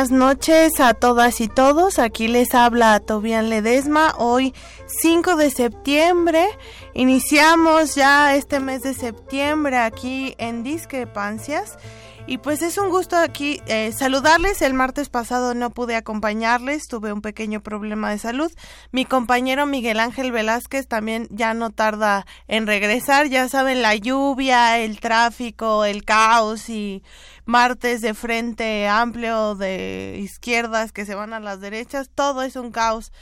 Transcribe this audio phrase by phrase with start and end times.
[0.00, 1.98] Buenas noches a todas y todos.
[1.98, 4.14] Aquí les habla Tobián Ledesma.
[4.16, 4.54] Hoy
[4.86, 6.46] 5 de septiembre.
[6.94, 11.76] Iniciamos ya este mes de septiembre aquí en Discrepancias.
[12.26, 14.62] Y pues es un gusto aquí eh, saludarles.
[14.62, 18.50] El martes pasado no pude acompañarles, tuve un pequeño problema de salud.
[18.92, 23.26] Mi compañero Miguel Ángel Velázquez también ya no tarda en regresar.
[23.26, 27.02] Ya saben, la lluvia, el tráfico, el caos y
[27.50, 32.70] martes de frente amplio de izquierdas que se van a las derechas, todo es un
[32.70, 33.12] caos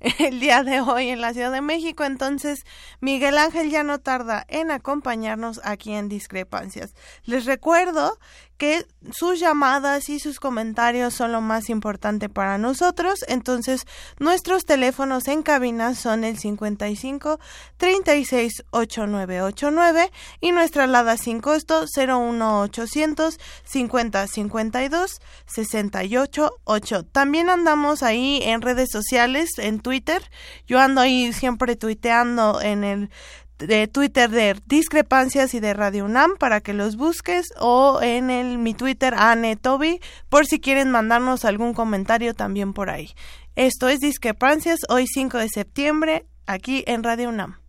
[0.18, 2.04] el día de hoy en la Ciudad de México.
[2.04, 2.66] Entonces,
[3.00, 6.94] Miguel Ángel ya no tarda en acompañarnos aquí en Discrepancias.
[7.24, 8.18] Les recuerdo
[8.58, 13.24] que sus llamadas y sus comentarios son lo más importante para nosotros.
[13.28, 13.86] Entonces,
[14.18, 17.38] nuestros teléfonos en cabina son el 55
[17.76, 20.10] 36 8989
[20.40, 27.02] y nuestra alada sin costo 01800 50 52 68 8.
[27.04, 30.22] También andamos ahí en redes sociales, en Twitter.
[30.66, 33.10] Yo ando ahí siempre tuiteando en el
[33.58, 38.58] de Twitter de Discrepancias y de Radio UNAM para que los busques o en el
[38.58, 39.14] mi Twitter
[39.60, 43.14] Toby por si quieren mandarnos algún comentario también por ahí.
[43.56, 47.67] Esto es Discrepancias hoy 5 de septiembre aquí en Radio UNAM.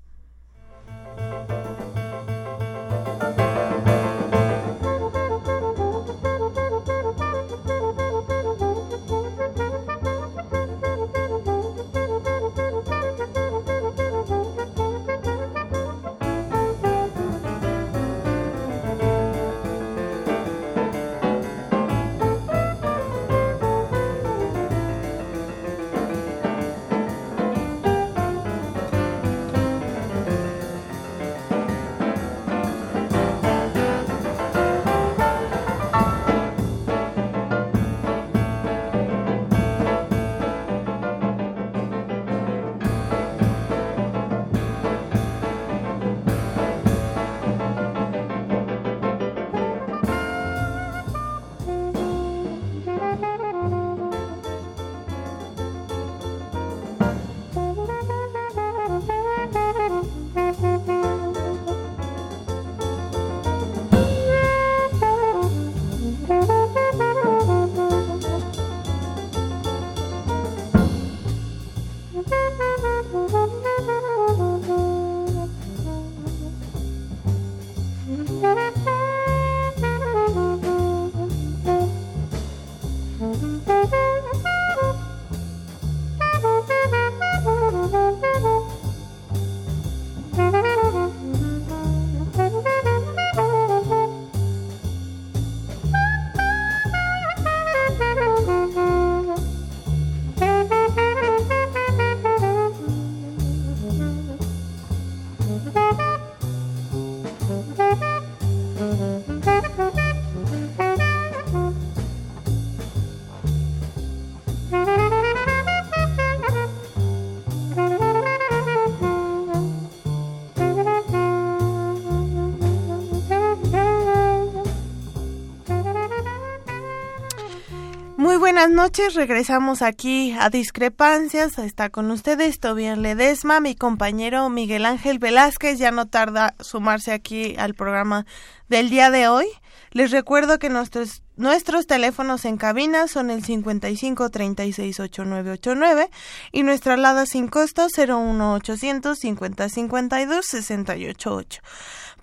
[128.59, 129.13] Buenas noches.
[129.13, 131.57] Regresamos aquí a Discrepancias.
[131.59, 135.79] Está con ustedes Tobián Ledesma, mi compañero Miguel Ángel Velázquez.
[135.79, 138.25] Ya no tarda sumarse aquí al programa
[138.67, 139.45] del día de hoy.
[139.91, 146.09] Les recuerdo que nuestros, nuestros teléfonos en cabina son el 55 36 8989
[146.51, 151.61] y nuestra alada sin costo 01800 50 52 688.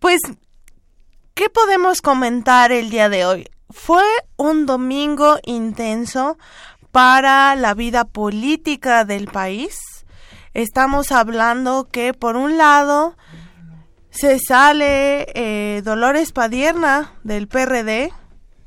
[0.00, 0.20] Pues,
[1.32, 3.48] ¿qué podemos comentar el día de hoy?
[3.78, 4.02] Fue
[4.36, 6.38] un domingo intenso
[6.90, 9.78] para la vida política del país.
[10.54, 13.16] Estamos hablando que por un lado
[14.10, 18.12] se sale eh, Dolores Padierna del PRD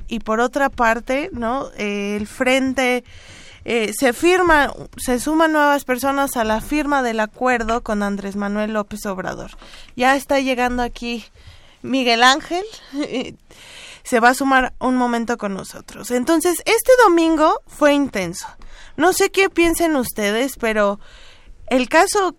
[0.08, 1.70] y por otra parte, ¿no?
[1.76, 3.04] Eh, el frente
[3.66, 8.74] eh, se firma, se suman nuevas personas a la firma del acuerdo con Andrés Manuel
[8.74, 9.52] López Obrador.
[9.98, 11.26] Ya está llegando aquí
[11.82, 12.64] Miguel Ángel
[14.04, 16.12] se va a sumar un momento con nosotros.
[16.12, 18.48] Entonces, este domingo fue intenso.
[18.98, 21.00] No sé qué piensen ustedes, pero
[21.68, 22.36] el caso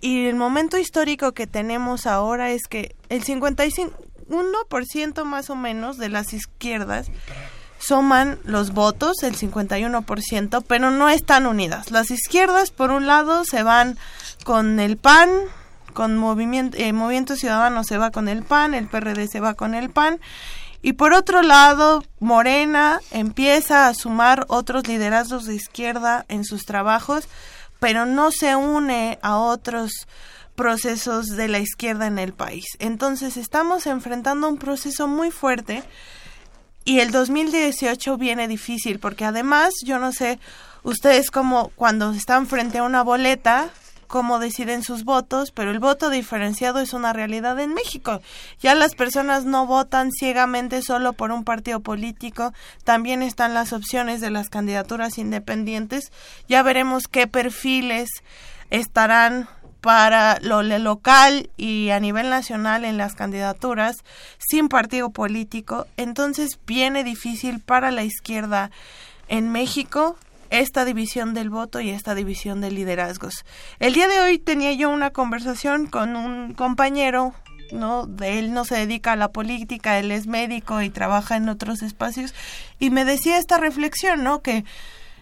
[0.00, 6.08] y el momento histórico que tenemos ahora es que el 51% más o menos de
[6.08, 7.08] las izquierdas
[7.78, 11.90] suman los votos, el 51%, pero no están unidas.
[11.90, 13.98] Las izquierdas, por un lado, se van
[14.44, 15.30] con el PAN,
[15.92, 19.74] con movimiento, eh, Movimiento Ciudadano se va con el PAN, el PRD se va con
[19.74, 20.20] el PAN,
[20.82, 27.28] y por otro lado, Morena empieza a sumar otros liderazgos de izquierda en sus trabajos,
[27.78, 30.06] pero no se une a otros
[30.54, 32.64] procesos de la izquierda en el país.
[32.78, 35.82] Entonces estamos enfrentando un proceso muy fuerte
[36.84, 40.38] y el 2018 viene difícil porque además yo no sé
[40.82, 43.70] ustedes como cuando están frente a una boleta
[44.10, 48.20] cómo deciden sus votos, pero el voto diferenciado es una realidad en México.
[48.58, 52.52] Ya las personas no votan ciegamente solo por un partido político,
[52.82, 56.10] también están las opciones de las candidaturas independientes.
[56.48, 58.08] Ya veremos qué perfiles
[58.70, 59.48] estarán
[59.80, 63.98] para lo local y a nivel nacional en las candidaturas
[64.38, 65.86] sin partido político.
[65.96, 68.72] Entonces viene difícil para la izquierda
[69.28, 70.16] en México
[70.50, 73.44] esta división del voto y esta división de liderazgos.
[73.78, 77.34] El día de hoy tenía yo una conversación con un compañero,
[77.72, 78.08] ¿no?
[78.22, 82.34] Él no se dedica a la política, él es médico y trabaja en otros espacios
[82.78, 84.42] y me decía esta reflexión, ¿no?
[84.42, 84.64] Que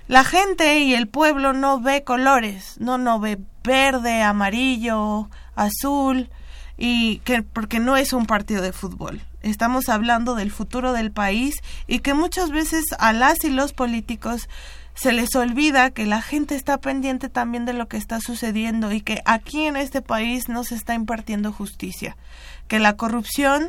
[0.08, 6.30] la gente y el pueblo no ve colores, no no ve verde, amarillo, azul
[6.78, 9.20] y que porque no es un partido de fútbol.
[9.42, 14.48] Estamos hablando del futuro del país y que muchas veces a las y los políticos
[14.98, 19.00] se les olvida que la gente está pendiente también de lo que está sucediendo y
[19.00, 22.16] que aquí en este país no se está impartiendo justicia,
[22.66, 23.68] que la corrupción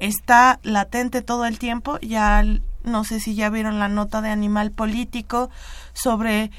[0.00, 2.42] está latente todo el tiempo, ya
[2.82, 5.48] no sé si ya vieron la nota de Animal Político
[5.92, 6.50] sobre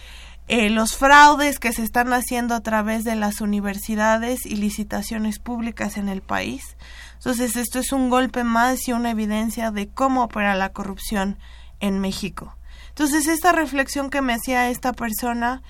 [0.47, 5.97] eh, los fraudes que se están haciendo a través de las universidades y licitaciones públicas
[5.97, 6.77] en el país.
[7.15, 11.37] Entonces esto es un golpe más y una evidencia de cómo opera la corrupción
[11.81, 12.54] en México.
[12.95, 15.61] Entonces, esta reflexión que me hacía esta persona,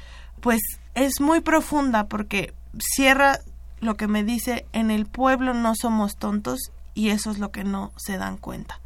[0.42, 0.62] pues
[0.94, 3.40] es muy profunda porque cierra
[3.80, 6.60] lo que me dice, en el pueblo no somos tontos
[6.94, 8.80] y eso es lo que no se dan cuenta.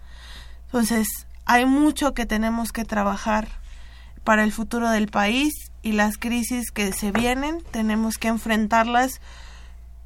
[0.67, 1.05] Entonces,
[1.43, 3.50] hay mucho que tenemos que trabajar
[4.24, 9.19] para el futuro del país y las crisis que se vienen tenemos que enfrentarlas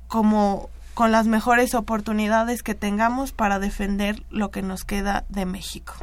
[0.08, 5.94] como con las mejores oportunidades que tengamos para defender lo que nos queda de México.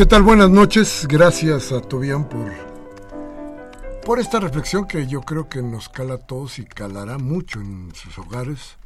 [0.00, 0.22] ¿Qué tal?
[0.22, 1.04] Buenas noches.
[1.06, 2.50] Gracias a Tobián por,
[4.02, 7.92] por esta reflexión que yo creo que nos cala a todos y calará mucho en
[7.94, 8.78] sus hogares.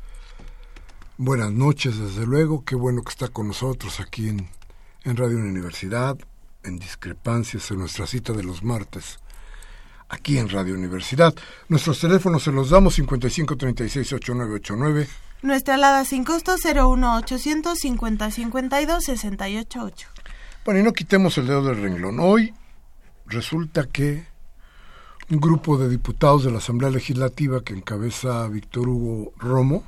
[1.17, 2.65] Buenas noches, desde luego.
[2.65, 4.49] Qué bueno que está con nosotros aquí en,
[5.05, 6.19] en Radio Universidad,
[6.65, 9.21] en Discrepancias, en nuestra cita de los martes,
[10.09, 11.33] aquí en Radio Universidad.
[11.69, 15.07] Nuestros teléfonos se los damos 5536-8989
[15.43, 20.09] Nuestra alada sin costo 01800 50 52 688.
[20.65, 22.21] Bueno, y no quitemos el dedo del renglón.
[22.21, 22.55] Hoy
[23.27, 24.25] resulta que
[25.29, 29.85] un grupo de diputados de la Asamblea Legislativa que encabeza Víctor Hugo Romo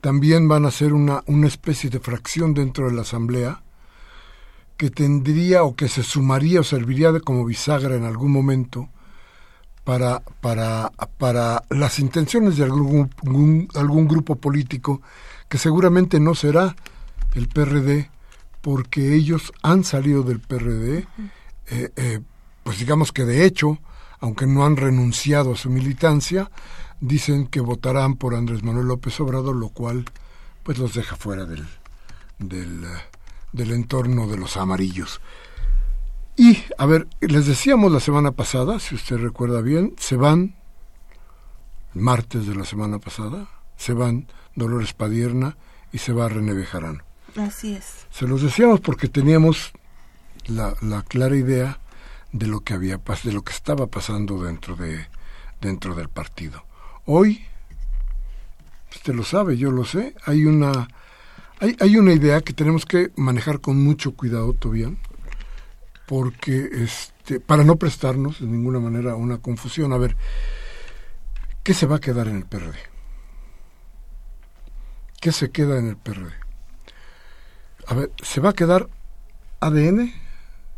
[0.00, 3.64] también van a ser una, una especie de fracción dentro de la Asamblea
[4.76, 8.90] que tendría o que se sumaría o serviría de como bisagra en algún momento
[9.82, 13.10] para, para, para las intenciones de algún,
[13.74, 15.02] algún, grupo político
[15.48, 16.76] que seguramente no será
[17.34, 18.08] el PRD
[18.60, 21.06] porque ellos han salido del PRD,
[21.68, 22.20] eh, eh,
[22.62, 23.78] pues digamos que de hecho,
[24.20, 26.50] aunque no han renunciado a su militancia,
[27.00, 30.04] dicen que votarán por Andrés Manuel López Obrador, lo cual
[30.62, 31.66] pues los deja fuera del,
[32.38, 32.84] del,
[33.52, 35.20] del entorno de los amarillos.
[36.36, 40.54] Y, a ver, les decíamos la semana pasada, si usted recuerda bien, se van,
[41.92, 45.56] martes de la semana pasada, se van Dolores Padierna
[45.92, 47.09] y se va René Bejarano.
[47.36, 48.06] Así es.
[48.10, 49.72] Se los decíamos porque teníamos
[50.46, 51.78] la, la clara idea
[52.32, 55.06] de lo que había de lo que estaba pasando dentro de
[55.60, 56.64] dentro del partido.
[57.04, 57.44] Hoy
[58.92, 60.88] usted lo sabe, yo lo sé, hay una
[61.58, 64.92] hay, hay una idea que tenemos que manejar con mucho cuidado, todavía
[66.10, 70.16] porque este, para no prestarnos de ninguna manera a una confusión, a ver,
[71.62, 72.74] ¿qué se va a quedar en el PRD?
[75.20, 76.32] ¿Qué se queda en el PRD?
[77.90, 78.88] A ver, ¿se va a quedar
[79.58, 80.12] ADN?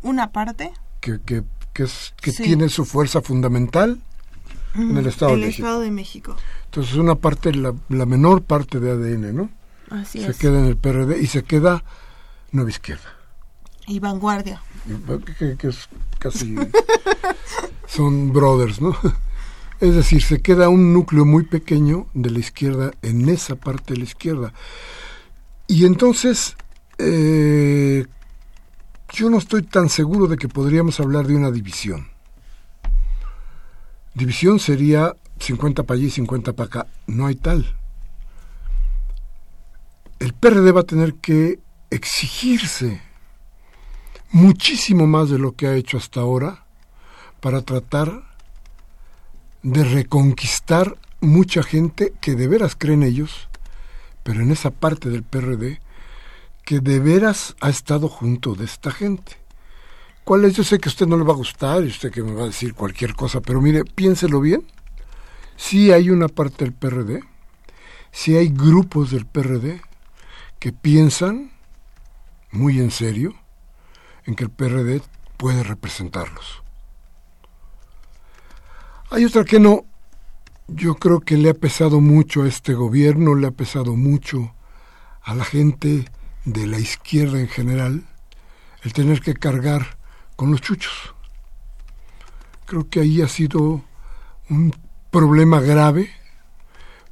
[0.01, 0.73] Una parte.
[0.99, 4.01] Que, que, que, es, que tiene su fuerza fundamental
[4.73, 5.67] en el Estado, de, México.
[5.67, 6.35] Estado de México.
[6.65, 9.49] Entonces, una parte, la, la menor parte de ADN, ¿no?
[9.91, 10.37] Así se es.
[10.37, 11.83] queda en el PRD y se queda
[12.51, 13.13] Nueva Izquierda.
[13.85, 14.63] Y vanguardia.
[15.37, 16.55] Que, que es casi.
[17.87, 18.97] son brothers, ¿no?
[19.79, 23.99] Es decir, se queda un núcleo muy pequeño de la izquierda en esa parte de
[23.99, 24.53] la izquierda.
[25.67, 26.55] Y entonces,
[26.97, 28.05] eh,
[29.11, 32.07] yo no estoy tan seguro de que podríamos hablar de una división.
[34.13, 36.87] División sería 50 para allí, 50 para acá.
[37.07, 37.75] No hay tal.
[40.19, 41.59] El PRD va a tener que
[41.89, 43.01] exigirse
[44.31, 46.65] muchísimo más de lo que ha hecho hasta ahora
[47.39, 48.23] para tratar
[49.61, 53.47] de reconquistar mucha gente que de veras cree en ellos,
[54.23, 55.79] pero en esa parte del PRD
[56.65, 59.37] que de veras ha estado junto de esta gente.
[60.23, 60.55] ¿Cuál es?
[60.55, 62.43] Yo sé que a usted no le va a gustar y usted que me va
[62.43, 64.65] a decir cualquier cosa, pero mire, piénselo bien.
[65.57, 67.23] Si hay una parte del PRD,
[68.11, 69.81] si hay grupos del PRD
[70.59, 71.51] que piensan
[72.51, 73.33] muy en serio
[74.25, 75.01] en que el PRD
[75.35, 76.63] puede representarlos.
[79.09, 79.85] Hay otra que no.
[80.67, 84.55] Yo creo que le ha pesado mucho a este gobierno, le ha pesado mucho
[85.21, 86.05] a la gente
[86.45, 88.03] de la izquierda en general
[88.83, 89.97] el tener que cargar
[90.35, 91.15] con los chuchos.
[92.65, 93.83] Creo que ahí ha sido
[94.49, 94.75] un
[95.09, 96.09] problema grave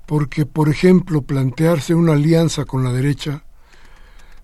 [0.05, 3.43] porque, por ejemplo, plantearse una alianza con la derecha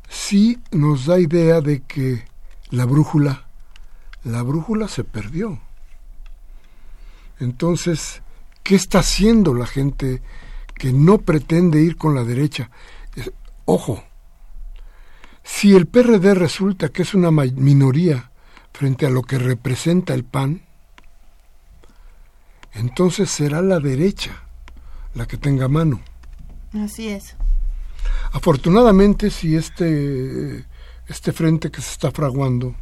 [0.08, 2.26] sí nos da idea de que
[2.70, 3.48] la brújula,
[4.24, 5.60] la brújula se perdió.
[7.40, 8.22] Entonces,
[8.64, 10.22] ¿qué está haciendo la gente
[10.76, 12.70] que no pretende ir con la derecha?
[13.66, 14.04] Ojo,
[15.48, 18.30] si el PRD resulta que es una minoría
[18.74, 20.62] frente a lo que representa el PAN,
[22.74, 24.44] entonces será la derecha
[25.16, 26.02] la que tenga mano.
[26.74, 27.38] Así es.
[28.34, 30.66] Afortunadamente, si este
[31.08, 32.76] este frente que se está fraguando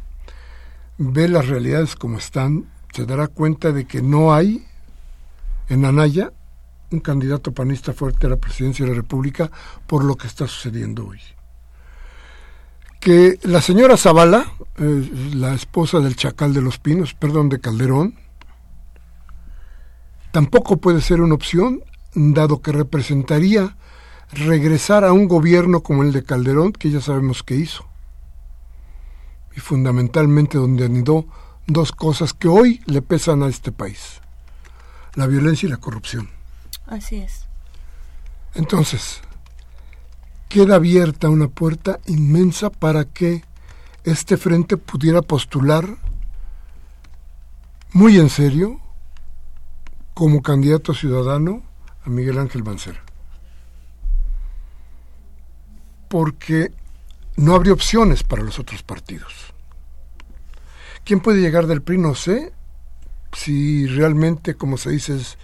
[0.98, 4.66] ve las realidades como están, se dará cuenta de que no hay
[5.68, 6.32] en Anaya
[6.90, 9.50] un candidato panista fuerte a la presidencia de la República
[9.86, 11.20] por lo que está sucediendo hoy.
[13.00, 18.14] Que la señora Zavala, eh, la esposa del Chacal de los Pinos, perdón, de Calderón,
[20.32, 21.82] tampoco puede ser una opción,
[22.14, 23.76] dado que representaría
[24.32, 27.86] regresar a un gobierno como el de Calderón, que ya sabemos que hizo
[29.56, 31.26] y fundamentalmente donde anidó
[31.66, 34.20] dos cosas que hoy le pesan a este país,
[35.14, 36.28] la violencia y la corrupción.
[36.86, 37.46] Así es.
[38.54, 39.22] Entonces,
[40.48, 43.44] queda abierta una puerta inmensa para que
[44.04, 45.98] este frente pudiera postular
[47.92, 48.80] muy en serio
[50.14, 51.62] como candidato ciudadano
[52.04, 53.02] a Miguel Ángel Mancera.
[56.08, 56.72] Porque
[57.36, 59.52] no habría opciones para los otros partidos.
[61.04, 61.98] ¿Quién puede llegar del PRI?
[61.98, 62.52] No sé.
[63.32, 65.36] Si realmente, como se dice, es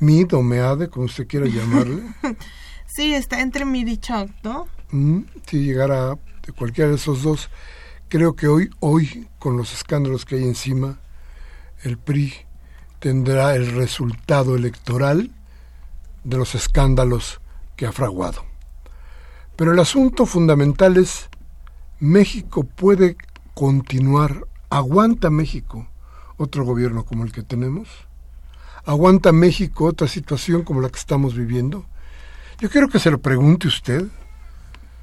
[0.00, 2.02] Mid o Meade, como usted quiera llamarle.
[2.94, 4.68] sí, está entre Mid y Choc, ¿no?
[4.90, 7.50] Mm, si llegara de cualquiera de esos dos,
[8.08, 11.00] creo que hoy, hoy, con los escándalos que hay encima,
[11.82, 12.32] el PRI
[13.00, 15.32] tendrá el resultado electoral
[16.22, 17.40] de los escándalos
[17.76, 18.44] que ha fraguado.
[19.56, 21.28] Pero el asunto fundamental es,
[22.00, 23.16] México puede
[23.54, 25.88] continuar, aguanta México
[26.36, 27.88] otro gobierno como el que tenemos,
[28.84, 31.86] aguanta México otra situación como la que estamos viviendo.
[32.64, 34.06] Yo quiero que se lo pregunte usted,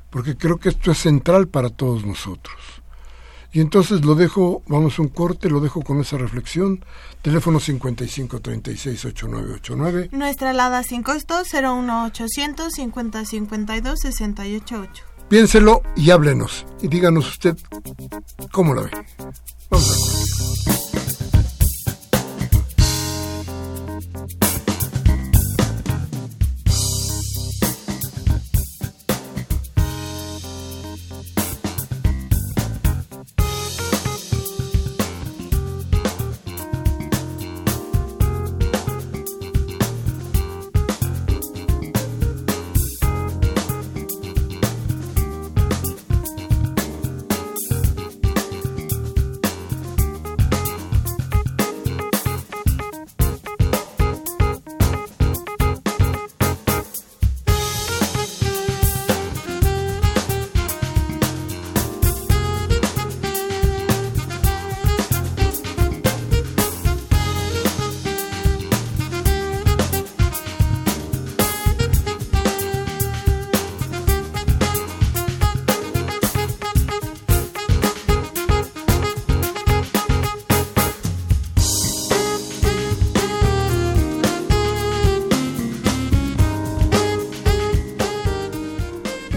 [0.10, 2.58] porque creo que esto es central para todos nosotros.
[3.52, 6.84] Y entonces lo dejo, vamos a un corte, lo dejo con esa reflexión.
[7.22, 10.10] Teléfono 55368989.
[10.12, 15.04] Nuestra alada sin costo 01800 5052 688.
[15.30, 16.66] Piénselo y háblenos.
[16.82, 17.56] Y díganos usted
[18.52, 18.92] cómo lo ve.
[19.70, 20.91] Vamos a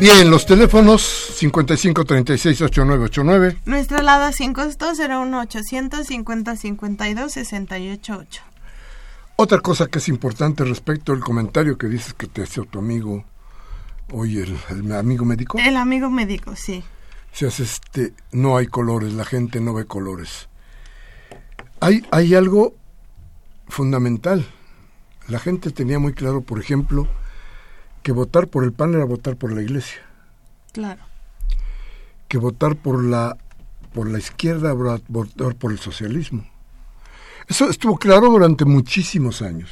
[0.05, 3.61] Bien, los teléfonos 55368989.
[3.65, 8.43] Nuestra alada sin costo 01800 5052 688.
[9.37, 13.25] Otra cosa que es importante respecto al comentario que dices que te hace tu amigo,
[14.13, 14.59] hoy el,
[14.93, 15.57] amigo médico.
[15.59, 16.85] El amigo médico, sí.
[17.33, 20.51] Si hace este, no hay colores, la gente no ve colores.
[21.81, 22.75] Hay, hay algo
[23.69, 24.47] fundamental.
[25.29, 27.09] La gente tenía muy claro, por ejemplo,
[28.05, 30.01] que votar por el PAN era votar por la iglesia.
[30.73, 31.03] Claro.
[32.29, 33.37] Que votar por la
[33.95, 36.47] por la izquierda era votar por el socialismo.
[37.49, 39.71] Eso estuvo claro durante muchísimos años.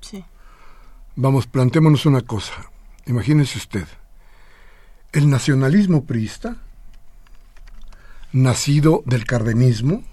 [0.00, 0.24] Sí.
[1.16, 2.54] Vamos, plantémonos una cosa.
[3.06, 3.86] Imagínese usted.
[5.12, 6.56] El nacionalismo priista,
[8.32, 10.04] nacido del cardenismo,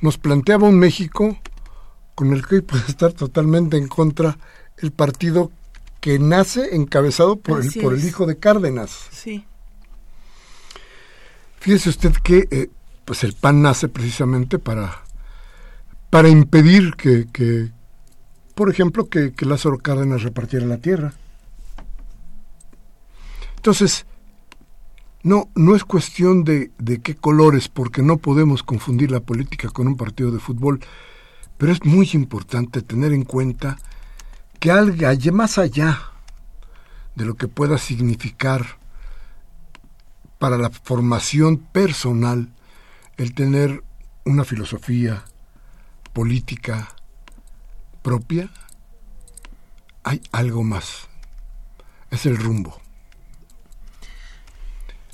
[0.00, 1.36] nos planteaba un México
[2.14, 4.38] con el que hoy puede estar totalmente en contra
[4.82, 5.50] el partido
[6.00, 9.08] que nace encabezado por, el, por el hijo de Cárdenas.
[9.10, 9.44] Sí.
[11.58, 12.70] Fíjese usted que eh,
[13.04, 15.02] pues el PAN nace precisamente para,
[16.08, 17.70] para impedir que, que
[18.54, 21.14] por ejemplo, que, que, Lázaro Cárdenas repartiera la tierra.
[23.56, 24.04] Entonces,
[25.22, 29.86] no, no es cuestión de, de qué colores, porque no podemos confundir la política con
[29.86, 30.80] un partido de fútbol,
[31.56, 33.78] pero es muy importante tener en cuenta
[34.60, 35.98] que haya más allá
[37.14, 38.78] de lo que pueda significar
[40.38, 42.48] para la formación personal
[43.16, 43.82] el tener
[44.24, 45.24] una filosofía
[46.12, 46.94] política
[48.02, 48.50] propia,
[50.04, 51.08] hay algo más.
[52.10, 52.80] Es el rumbo.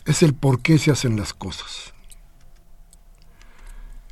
[0.04, 1.92] Es el por qué se hacen las cosas.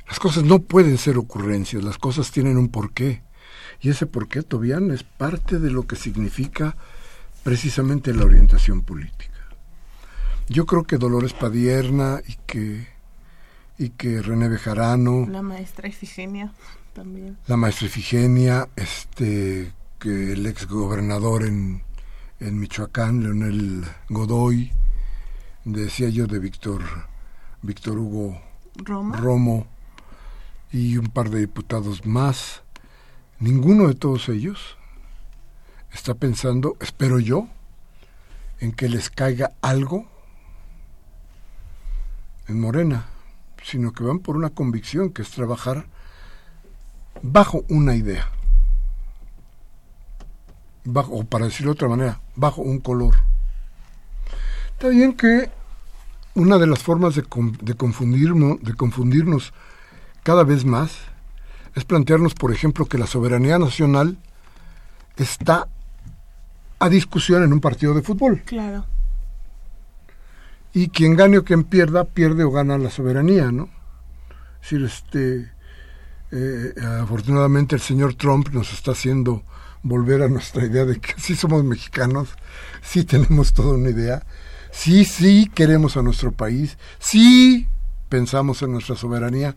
[0.07, 3.24] Las cosas no pueden ser ocurrencias, las cosas tienen un porqué.
[3.85, 6.75] Y ese porqué, Tobián, es parte de lo que significa
[7.43, 9.45] precisamente la orientación política.
[10.49, 12.87] Yo creo que Dolores Padierna y que,
[13.77, 15.27] y que René Bejarano...
[15.29, 16.51] La maestra Efigenia
[16.93, 17.37] también.
[17.45, 21.83] La maestra Efigenia, este, que el ex gobernador en,
[22.39, 24.71] en Michoacán, Leonel Godoy,
[25.63, 26.81] decía yo de Víctor,
[27.61, 28.41] Víctor Hugo
[28.77, 29.67] Romo
[30.71, 32.64] y un par de diputados más
[33.45, 34.75] Ninguno de todos ellos
[35.93, 37.47] está pensando, espero yo,
[38.59, 40.07] en que les caiga algo
[42.47, 43.05] en Morena,
[43.63, 45.85] sino que van por una convicción que es trabajar
[47.21, 48.31] bajo una idea,
[50.83, 53.13] bajo, o para decirlo de otra manera, bajo un color.
[54.71, 55.51] Está bien que
[56.33, 57.23] una de las formas de,
[57.61, 59.53] de, confundirnos, de confundirnos
[60.23, 61.13] cada vez más
[61.75, 64.17] es plantearnos, por ejemplo, que la soberanía nacional
[65.17, 65.67] está
[66.79, 68.41] a discusión en un partido de fútbol.
[68.45, 68.85] Claro.
[70.73, 73.69] Y quien gane o quien pierda, pierde o gana la soberanía, ¿no?
[74.61, 75.51] Es decir, este,
[76.31, 79.43] eh, afortunadamente el señor Trump nos está haciendo
[79.83, 82.29] volver a nuestra idea de que sí somos mexicanos,
[82.81, 84.25] sí tenemos toda una idea,
[84.71, 87.67] sí, sí queremos a nuestro país, sí
[88.09, 89.55] pensamos en nuestra soberanía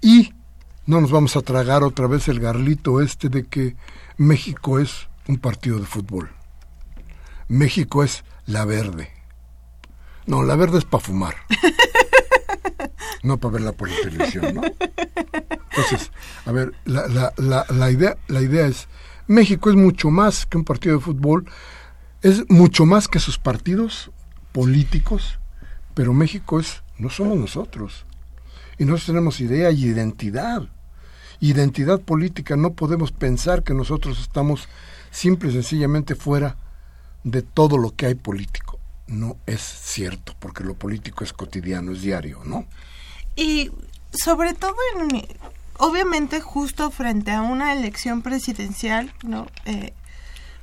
[0.00, 0.34] y
[0.86, 3.76] no nos vamos a tragar otra vez el garlito este de que
[4.16, 6.30] México es un partido de fútbol.
[7.48, 9.10] México es la verde.
[10.26, 11.34] No, la verde es para fumar.
[13.22, 14.62] No para verla por la televisión, ¿no?
[15.70, 16.12] Entonces,
[16.44, 18.86] a ver, la, la, la, la, idea, la idea es,
[19.26, 21.46] México es mucho más que un partido de fútbol,
[22.20, 24.10] es mucho más que sus partidos
[24.52, 25.38] políticos,
[25.94, 28.04] pero México es, no somos nosotros.
[28.78, 30.68] Y nosotros tenemos idea y identidad.
[31.40, 34.68] Identidad política, no podemos pensar que nosotros estamos
[35.10, 36.56] simple y sencillamente fuera
[37.22, 38.78] de todo lo que hay político.
[39.06, 42.66] No es cierto, porque lo político es cotidiano, es diario, ¿no?
[43.36, 43.70] Y
[44.12, 45.26] sobre todo, en,
[45.78, 49.46] obviamente, justo frente a una elección presidencial, ¿no?
[49.66, 49.92] Eh,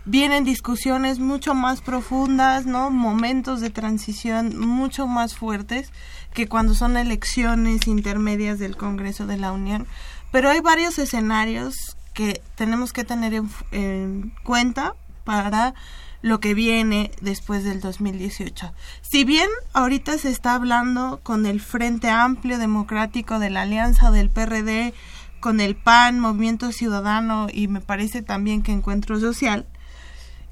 [0.06, 2.90] vienen discusiones mucho más profundas, ¿no?
[2.90, 5.92] Momentos de transición mucho más fuertes
[6.34, 9.88] que cuando son elecciones intermedias del Congreso de la Unión.
[10.32, 11.76] Pero hay varios escenarios
[12.14, 15.74] que tenemos que tener en, en cuenta para
[16.22, 18.74] lo que viene después del 2018.
[19.02, 24.30] Si bien ahorita se está hablando con el Frente Amplio Democrático de la Alianza del
[24.30, 24.94] PRD,
[25.40, 29.66] con el PAN, Movimiento Ciudadano y me parece también que Encuentro Social,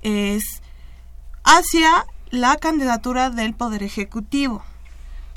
[0.02, 0.44] es
[1.44, 4.64] hacia la candidatura del Poder Ejecutivo.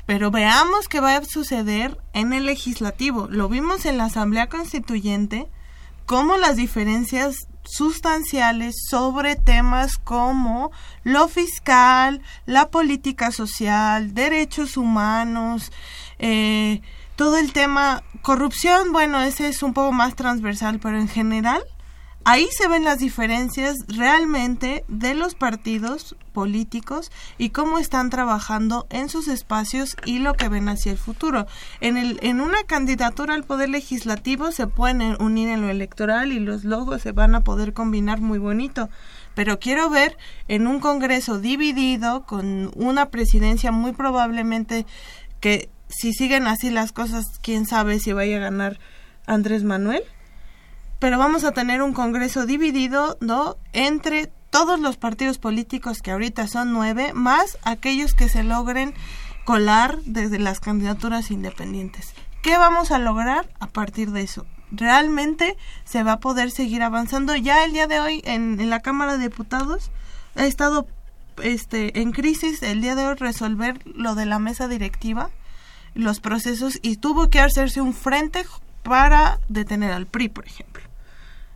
[0.05, 3.27] Pero veamos qué va a suceder en el legislativo.
[3.29, 5.49] Lo vimos en la Asamblea Constituyente,
[6.05, 10.71] cómo las diferencias sustanciales sobre temas como
[11.03, 15.71] lo fiscal, la política social, derechos humanos,
[16.19, 16.81] eh,
[17.15, 21.63] todo el tema corrupción, bueno, ese es un poco más transversal, pero en general
[22.25, 29.09] ahí se ven las diferencias realmente de los partidos políticos y cómo están trabajando en
[29.09, 31.47] sus espacios y lo que ven hacia el futuro.
[31.81, 36.39] En, el, en una candidatura al poder legislativo se pueden unir en lo electoral y
[36.39, 38.89] los logos se van a poder combinar muy bonito.
[39.35, 44.85] Pero quiero ver en un Congreso dividido, con una presidencia muy probablemente
[45.39, 48.79] que si siguen así las cosas, quién sabe si vaya a ganar
[49.25, 50.03] Andrés Manuel
[51.03, 53.57] pero vamos a tener un Congreso dividido ¿no?
[53.73, 58.93] entre todos los partidos políticos que ahorita son nueve, más aquellos que se logren
[59.43, 62.13] colar desde las candidaturas independientes.
[62.41, 64.45] ¿Qué vamos a lograr a partir de eso?
[64.71, 67.35] ¿Realmente se va a poder seguir avanzando?
[67.35, 69.91] Ya el día de hoy en, la Cámara de Diputados
[70.35, 70.87] ha estado
[71.41, 75.31] este, en crisis el día de hoy resolver lo de la mesa directiva,
[75.95, 78.45] los procesos, y tuvo que hacerse un frente
[78.83, 80.92] para detener al PRI, por ejemplo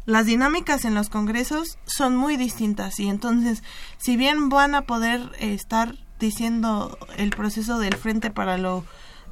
[0.07, 3.61] las dinámicas en los congresos son muy distintas y entonces
[3.97, 8.85] si bien van a poder estar diciendo el proceso del frente para lo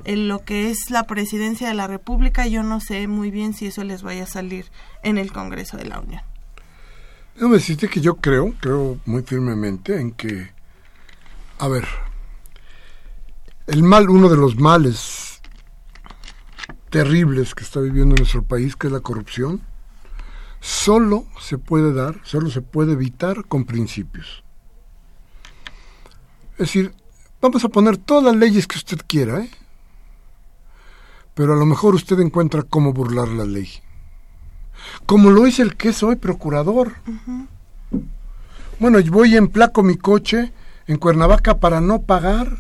[0.03, 3.85] lo que es la presidencia de la República, yo no sé muy bien si eso
[3.85, 4.65] les vaya a salir
[5.01, 6.21] en el Congreso de la Unión.
[7.35, 10.51] Déjame decirte que yo creo, creo muy firmemente en que,
[11.59, 11.87] a ver,
[13.67, 15.41] el mal, uno de los males
[16.89, 19.61] terribles que está viviendo nuestro país, que es la corrupción,
[20.65, 24.43] solo se puede dar, solo se puede evitar con principios.
[26.53, 26.91] Es decir,
[27.39, 29.49] vamos a poner todas las leyes que usted quiera, ¿eh?
[31.35, 33.69] pero a lo mejor usted encuentra cómo burlar la ley.
[35.05, 36.93] Como lo dice el que es hoy procurador.
[38.79, 40.51] Bueno, voy en placo mi coche
[40.87, 42.57] en Cuernavaca para no pagar,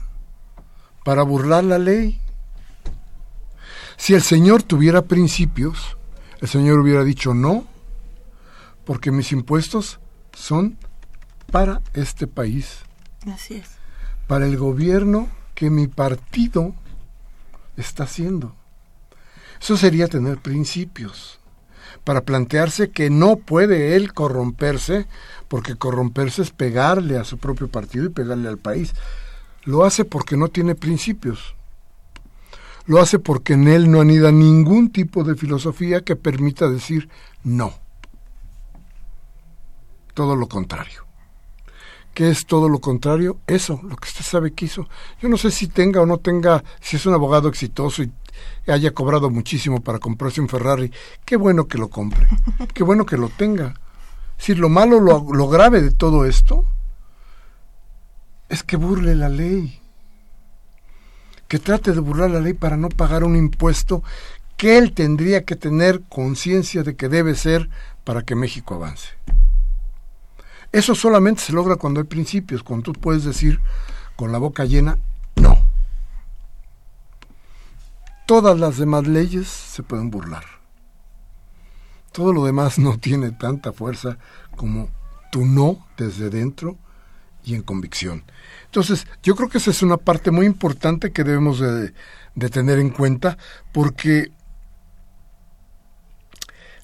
[1.03, 2.21] para burlar la ley.
[3.97, 5.97] Si el Señor tuviera principios,
[6.39, 7.65] el Señor hubiera dicho no,
[8.85, 9.99] porque mis impuestos
[10.33, 10.77] son
[11.51, 12.79] para este país.
[13.31, 13.71] Así es.
[14.27, 16.73] Para el gobierno que mi partido
[17.77, 18.55] está haciendo.
[19.59, 21.39] Eso sería tener principios.
[22.03, 25.07] Para plantearse que no puede él corromperse,
[25.47, 28.93] porque corromperse es pegarle a su propio partido y pegarle al país.
[29.63, 31.55] Lo hace porque no tiene principios.
[32.85, 37.09] Lo hace porque en él no anida ningún tipo de filosofía que permita decir
[37.43, 37.84] no
[40.15, 41.05] todo lo contrario.
[42.15, 43.37] ¿Qué es todo lo contrario?
[43.45, 44.87] Eso, lo que usted sabe que hizo.
[45.21, 48.11] Yo no sé si tenga o no tenga, si es un abogado exitoso y
[48.67, 50.91] haya cobrado muchísimo para comprarse un Ferrari,
[51.25, 52.27] qué bueno que lo compre,
[52.73, 53.75] qué bueno que lo tenga.
[54.37, 56.65] Si lo malo, lo, lo grave de todo esto
[58.47, 59.81] es que burle la ley,
[61.49, 64.03] que trate de burlar la ley para no pagar un impuesto
[64.55, 67.69] que él tendría que tener conciencia de que debe ser
[68.05, 69.09] para que México avance.
[70.75, 73.61] Eso solamente se logra cuando hay principios, cuando tú puedes decir
[74.17, 74.97] con la boca llena,
[75.37, 75.57] no.
[78.25, 80.43] Todas las demás leyes se pueden burlar.
[82.11, 84.17] Todo lo demás no tiene tanta fuerza
[84.57, 84.89] como
[85.31, 86.77] tu no desde dentro
[87.45, 88.25] y en convicción.
[88.65, 91.93] Entonces, yo creo que esa es una parte muy importante que debemos de,
[92.35, 93.37] de tener en cuenta
[93.71, 94.33] porque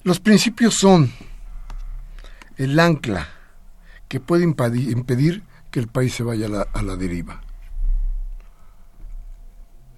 [0.02, 1.12] los principios son
[2.56, 3.41] el ancla
[4.12, 7.40] que puede impedir que el país se vaya a la, deriva.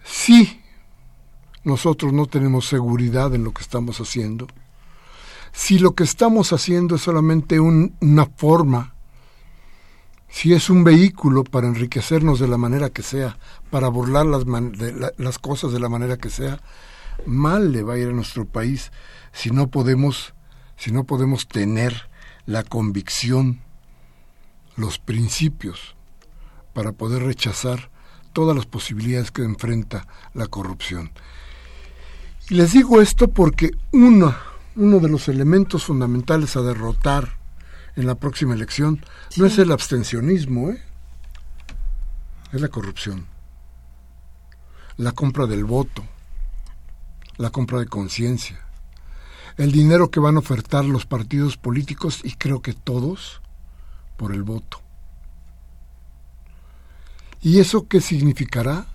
[0.04, 0.62] Si
[1.64, 4.46] nosotros no tenemos seguridad en lo que estamos haciendo,
[5.50, 8.94] si lo que estamos haciendo es solamente una forma,
[10.28, 13.36] si es un vehículo para enriquecernos de la manera que sea,
[13.68, 14.44] para burlar las,
[15.16, 16.60] las cosas de la manera que sea,
[17.26, 18.92] mal le va a ir a nuestro país
[19.32, 20.34] si no podemos,
[20.76, 22.08] si no podemos tener
[22.46, 23.63] la convicción,
[24.76, 25.94] los principios,
[26.72, 27.90] para poder rechazar
[28.32, 31.12] todas las posibilidades que enfrenta la corrupción.
[32.50, 34.34] Y les digo esto porque uno,
[34.76, 37.38] uno de los elementos fundamentales a derrotar
[37.96, 39.04] en la próxima elección
[39.36, 40.82] no es el abstencionismo, ¿eh?
[42.52, 43.26] es la corrupción,
[44.96, 46.04] la compra del voto,
[47.36, 48.60] la compra de conciencia,
[49.56, 53.40] el dinero que van a ofertar los partidos políticos y creo que todos
[54.16, 54.80] por el voto.
[57.40, 58.86] ¿Y eso qué significará?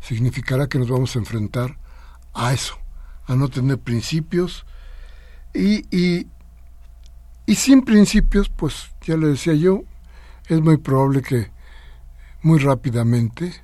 [0.00, 1.76] Significará que nos vamos a enfrentar
[2.32, 2.78] a eso,
[3.26, 4.64] a no tener principios
[5.52, 6.26] y, y,
[7.44, 9.82] y sin principios, pues ya le decía yo,
[10.48, 11.50] es muy probable que
[12.42, 13.62] muy rápidamente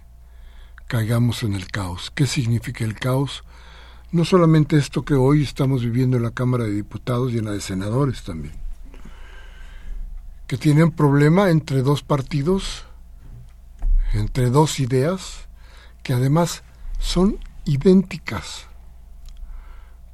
[0.89, 2.11] caigamos en el caos.
[2.15, 3.45] ¿Qué significa el caos?
[4.13, 7.53] no solamente esto que hoy estamos viviendo en la Cámara de Diputados y en la
[7.53, 8.55] de Senadores también,
[10.53, 12.85] que tienen problema entre dos partidos,
[14.13, 15.49] entre dos ideas,
[16.03, 16.63] que además
[16.99, 18.67] son idénticas,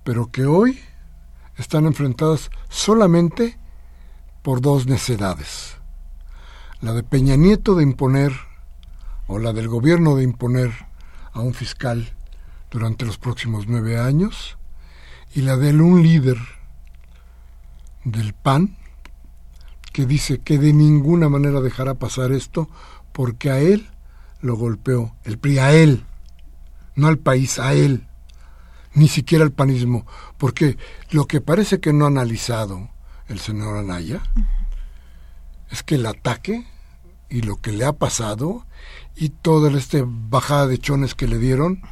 [0.05, 0.79] pero que hoy
[1.57, 3.59] están enfrentadas solamente
[4.42, 5.77] por dos necedades.
[6.81, 8.31] La de Peña Nieto de imponer,
[9.27, 10.70] o la del gobierno de imponer
[11.33, 12.14] a un fiscal
[12.70, 14.57] durante los próximos nueve años
[15.35, 16.38] y la de un líder
[18.05, 18.77] del PAN
[19.99, 22.69] que dice que de ninguna manera dejará pasar esto
[23.11, 23.89] porque a él
[24.41, 26.05] lo golpeó, el PRI a él,
[26.95, 28.07] no al país, a él,
[28.95, 30.07] ni siquiera al panismo,
[30.37, 30.79] porque
[31.11, 32.91] lo que parece que no ha analizado
[33.27, 34.23] el señor Anaya
[35.69, 36.65] es que el ataque
[37.29, 38.67] y lo que le ha pasado
[39.17, 41.83] y toda esta bajada de chones que le dieron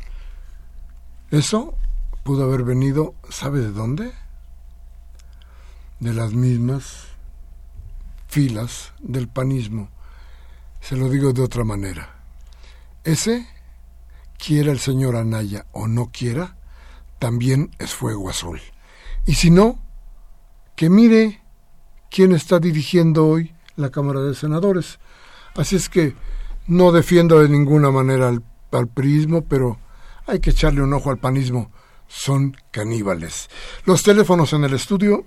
[1.32, 1.74] eso
[2.22, 4.12] pudo haber venido, ¿sabe de dónde?
[5.98, 7.15] De las mismas
[8.36, 9.88] filas del panismo.
[10.82, 12.20] Se lo digo de otra manera.
[13.02, 13.48] Ese,
[14.36, 16.58] quiera el señor Anaya o no quiera,
[17.18, 18.60] también es fuego azul.
[19.24, 19.78] Y si no,
[20.74, 21.40] que mire
[22.10, 24.98] quién está dirigiendo hoy la Cámara de Senadores.
[25.54, 26.14] Así es que
[26.66, 28.88] no defiendo de ninguna manera al, al
[29.48, 29.78] pero
[30.26, 31.72] hay que echarle un ojo al panismo.
[32.06, 33.48] Son caníbales.
[33.86, 35.24] Los teléfonos en el estudio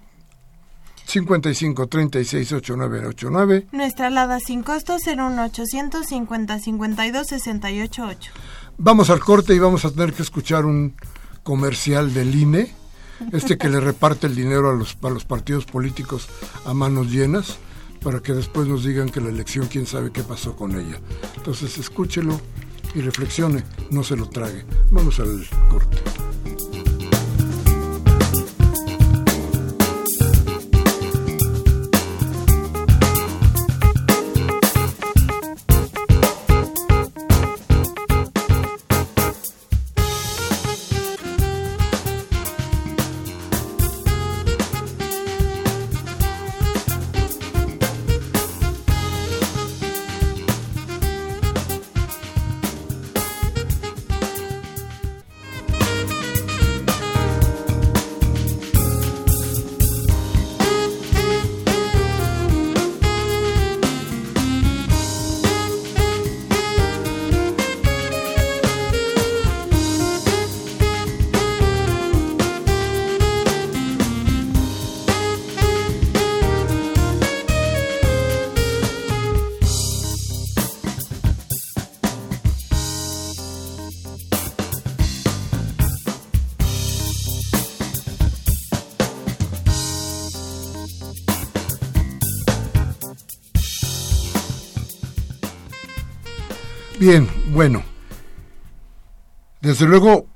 [1.09, 3.67] 55 36 8989.
[3.71, 8.31] Nuestra alada sin costo 01800 50 52 68 8.
[8.77, 10.95] Vamos al corte y vamos a tener que escuchar un
[11.43, 12.73] comercial del INE,
[13.33, 16.29] este que le reparte el dinero a los, a los partidos políticos
[16.65, 17.57] a manos llenas,
[18.01, 20.99] para que después nos digan que la elección quién sabe qué pasó con ella.
[21.35, 22.39] Entonces escúchelo
[22.95, 24.63] y reflexione, no se lo trague.
[24.91, 25.97] Vamos al corte.
[97.09, 97.81] Bien, bueno.
[99.61, 100.27] Desde luego,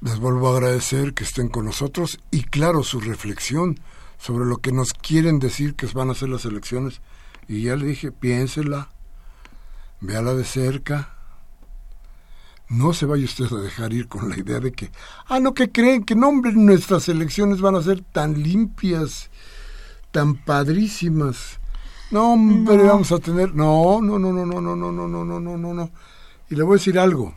[0.00, 3.78] les vuelvo a agradecer que estén con nosotros y claro, su reflexión
[4.18, 7.00] sobre lo que nos quieren decir que van a ser las elecciones.
[7.46, 8.88] Y ya le dije, piénsela,
[10.00, 11.14] véala de cerca.
[12.68, 14.90] No se vaya usted a dejar ir con la idea de que,
[15.28, 19.30] ah, no, que creen que no, hombre, nuestras elecciones van a ser tan limpias,
[20.10, 21.60] tan padrísimas.
[22.10, 23.54] No, hombre, vamos a tener.
[23.54, 25.90] No, no, no, no, no, no, no, no, no, no, no, no, no.
[26.48, 27.34] Y le voy a decir algo.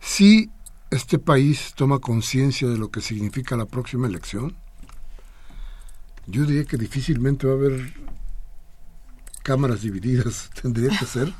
[0.00, 0.50] Si
[0.90, 4.56] este país toma conciencia de lo que significa la próxima elección,
[6.26, 7.94] yo diría que difícilmente va a haber
[9.42, 10.50] cámaras divididas.
[10.62, 11.32] Tendría que ser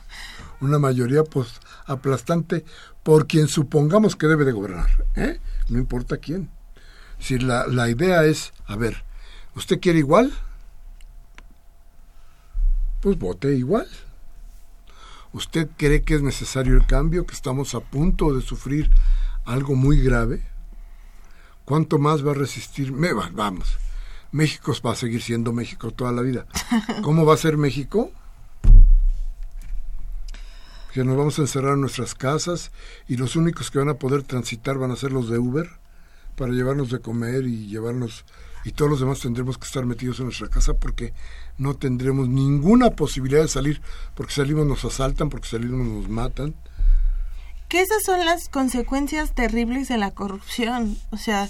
[0.60, 2.64] una mayoría pues aplastante
[3.02, 5.06] por quien supongamos que debe de gobernar.
[5.16, 5.40] ¿eh?
[5.68, 6.50] No importa quién.
[7.18, 9.04] Si la, la idea es, a ver,
[9.54, 10.32] ¿usted quiere igual?
[13.00, 13.88] Pues vote igual.
[15.34, 18.88] ¿Usted cree que es necesario el cambio, que estamos a punto de sufrir
[19.44, 20.44] algo muy grave?
[21.64, 22.92] ¿Cuánto más va a resistir?
[22.92, 23.76] Me, vamos,
[24.30, 26.46] México va a seguir siendo México toda la vida.
[27.02, 28.12] ¿Cómo va a ser México?
[30.92, 32.70] Que nos vamos a encerrar en nuestras casas
[33.08, 35.68] y los únicos que van a poder transitar van a ser los de Uber
[36.36, 38.24] para llevarnos de comer y llevarnos
[38.64, 41.12] y todos los demás tendremos que estar metidos en nuestra casa porque
[41.58, 43.82] no tendremos ninguna posibilidad de salir
[44.14, 46.54] porque salimos nos asaltan, porque salimos nos matan.
[47.68, 51.48] Que esas son las consecuencias terribles de la corrupción, o sea,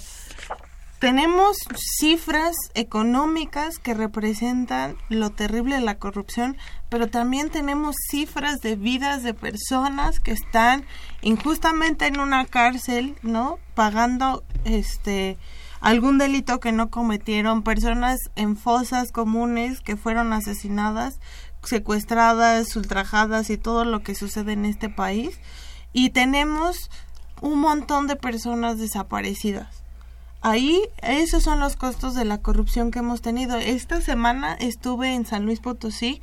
[0.99, 1.57] tenemos
[1.99, 6.57] cifras económicas que representan lo terrible de la corrupción,
[6.89, 10.85] pero también tenemos cifras de vidas de personas que están
[11.21, 13.59] injustamente en una cárcel, ¿no?
[13.75, 15.37] Pagando este
[15.85, 21.19] algún delito que no cometieron, personas en fosas comunes que fueron asesinadas,
[21.63, 25.39] secuestradas, ultrajadas y todo lo que sucede en este país.
[25.93, 26.89] Y tenemos
[27.39, 29.83] un montón de personas desaparecidas.
[30.41, 33.55] Ahí, esos son los costos de la corrupción que hemos tenido.
[33.55, 36.19] Esta semana estuve en San Luis Potosí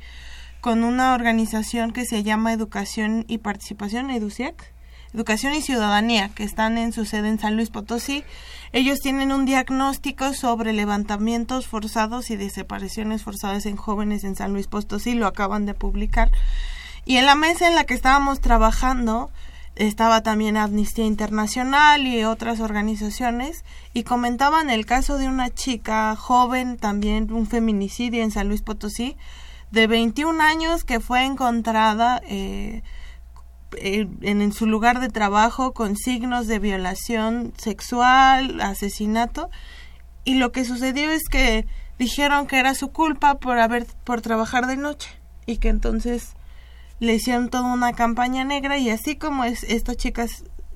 [0.59, 4.73] con una organización que se llama Educación y Participación, EDUCIAC,
[5.13, 8.25] Educación y Ciudadanía, que están en su sede en San Luis Potosí.
[8.73, 14.65] Ellos tienen un diagnóstico sobre levantamientos forzados y desapariciones forzadas en jóvenes en San Luis
[14.65, 16.31] Potosí, lo acaban de publicar.
[17.05, 19.29] Y en la mesa en la que estábamos trabajando
[19.75, 26.77] estaba también Amnistía Internacional y otras organizaciones y comentaban el caso de una chica joven,
[26.77, 29.15] también un feminicidio en San Luis Potosí,
[29.69, 32.81] de 21 años que fue encontrada eh,
[33.77, 39.49] eh, en, su lugar de trabajo con signos de violación sexual, asesinato,
[40.25, 41.65] y lo que sucedió es que
[41.99, 45.09] dijeron que era su culpa por haber por trabajar de noche
[45.45, 46.33] y que entonces
[46.99, 50.25] le hicieron toda una campaña negra y así como es esta chica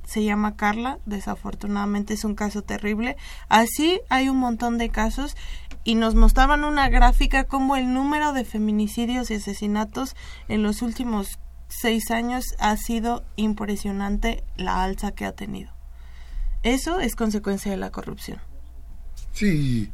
[0.05, 3.17] se llama Carla, desafortunadamente es un caso terrible,
[3.49, 5.36] así hay un montón de casos
[5.83, 10.15] y nos mostraban una gráfica como el número de feminicidios y asesinatos
[10.47, 15.71] en los últimos seis años ha sido impresionante la alza que ha tenido.
[16.63, 18.39] Eso es consecuencia de la corrupción.
[19.34, 19.91] Sí,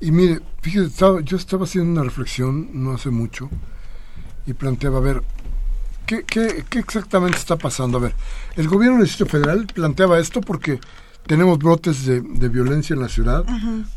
[0.00, 3.48] y, mire, fíjese, yo estaba haciendo una reflexión no hace mucho
[4.46, 5.22] y planteaba, a ver,
[6.06, 7.98] ¿qué, qué, qué exactamente está pasando?
[7.98, 8.14] A ver,
[8.56, 10.80] el gobierno del Distrito Federal planteaba esto porque
[11.28, 13.44] tenemos brotes de, violencia en la ciudad,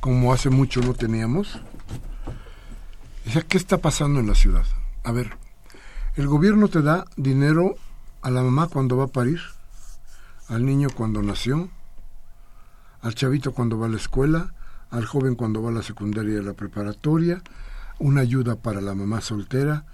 [0.02, 1.62] como hace mucho no teníamos.
[3.26, 4.66] O sea, ¿qué está pasando en la ciudad?
[5.04, 5.38] A ver,
[6.16, 7.76] el gobierno te da dinero
[8.22, 9.40] a la mamá cuando va a parir,
[10.48, 11.70] al niño cuando nació,
[13.02, 14.54] al chavito cuando va a la escuela,
[14.90, 17.42] al joven cuando va a la secundaria y a la preparatoria,
[18.00, 19.86] una ayuda para la mamá soltera,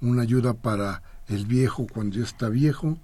[0.00, 2.98] una ayuda para el viejo cuando ya está viejo.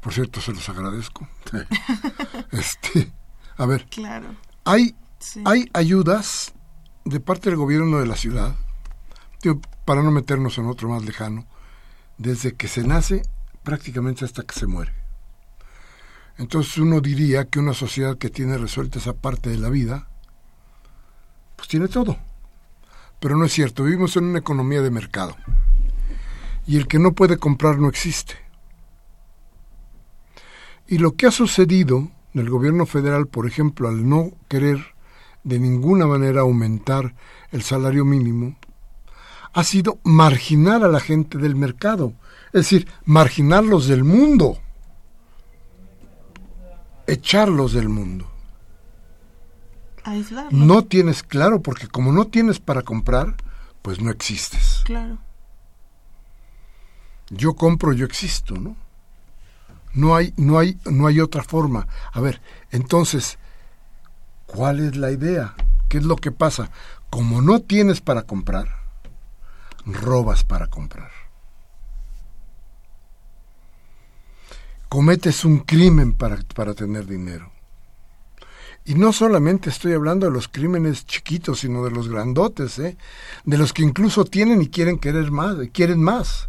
[0.00, 1.28] Por cierto, se los agradezco.
[2.50, 3.12] este,
[3.56, 4.34] a ver, claro.
[4.64, 4.96] hay,
[5.44, 6.52] hay ayudas
[7.04, 8.56] de parte del gobierno de la ciudad,
[9.84, 11.46] para no meternos en otro más lejano,
[12.20, 13.22] desde que se nace
[13.62, 14.92] prácticamente hasta que se muere.
[16.36, 20.06] Entonces uno diría que una sociedad que tiene resuelta esa parte de la vida,
[21.56, 22.18] pues tiene todo.
[23.20, 25.34] Pero no es cierto, vivimos en una economía de mercado.
[26.66, 28.34] Y el que no puede comprar no existe.
[30.86, 34.94] Y lo que ha sucedido en el gobierno federal, por ejemplo, al no querer
[35.42, 37.14] de ninguna manera aumentar
[37.50, 38.56] el salario mínimo,
[39.52, 42.12] ha sido marginar a la gente del mercado,
[42.46, 44.58] es decir, marginarlos del mundo,
[47.06, 48.30] echarlos del mundo.
[50.50, 53.36] No tienes claro, porque como no tienes para comprar,
[53.82, 54.82] pues no existes.
[54.84, 55.18] Claro.
[57.28, 58.76] Yo compro, yo existo, ¿no?
[59.92, 61.86] No hay, no hay, no hay otra forma.
[62.12, 62.40] A ver,
[62.70, 63.38] entonces,
[64.46, 65.54] ¿cuál es la idea?
[65.88, 66.70] ¿Qué es lo que pasa?
[67.08, 68.79] Como no tienes para comprar,
[69.84, 71.10] robas para comprar.
[74.88, 77.52] Cometes un crimen para, para tener dinero.
[78.84, 82.96] Y no solamente estoy hablando de los crímenes chiquitos, sino de los grandotes, ¿eh?
[83.44, 86.48] de los que incluso tienen y quieren querer más, quieren más.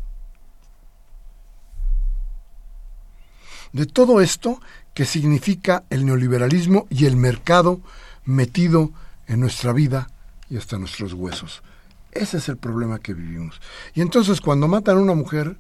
[3.74, 4.60] De todo esto
[4.94, 7.80] que significa el neoliberalismo y el mercado
[8.26, 8.92] metido
[9.28, 10.10] en nuestra vida
[10.50, 11.64] y hasta nuestros huesos.
[12.12, 13.62] Ese es el problema que vivimos.
[13.94, 15.58] Y entonces cuando matan a una mujer,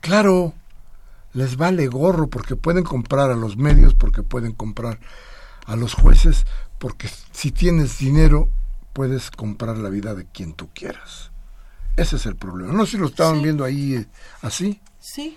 [0.00, 0.54] claro,
[1.32, 4.98] les vale gorro porque pueden comprar a los medios, porque pueden comprar
[5.66, 6.46] a los jueces,
[6.78, 8.48] porque si tienes dinero
[8.92, 11.30] puedes comprar la vida de quien tú quieras.
[11.96, 12.72] Ese es el problema.
[12.72, 14.06] No sé si lo estaban viendo ahí eh,
[14.40, 14.80] así.
[15.00, 15.36] Sí.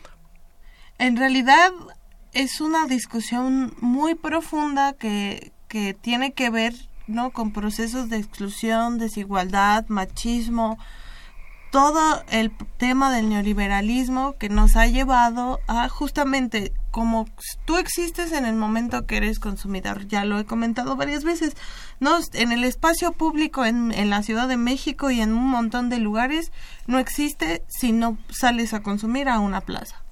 [0.97, 1.71] En realidad
[2.33, 6.73] es una discusión muy profunda que, que tiene que ver
[7.07, 7.31] ¿no?
[7.31, 10.77] con procesos de exclusión, desigualdad, machismo,
[11.71, 17.25] todo el tema del neoliberalismo que nos ha llevado a justamente como
[17.63, 21.55] tú existes en el momento que eres consumidor, ya lo he comentado varias veces,
[22.01, 25.89] no en el espacio público en, en la Ciudad de México y en un montón
[25.89, 26.51] de lugares
[26.87, 30.03] no existe si no sales a consumir a una plaza.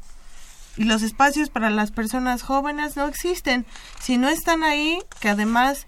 [0.78, 3.66] Y los espacios para las personas jóvenes no existen
[4.00, 5.88] si no están ahí, que además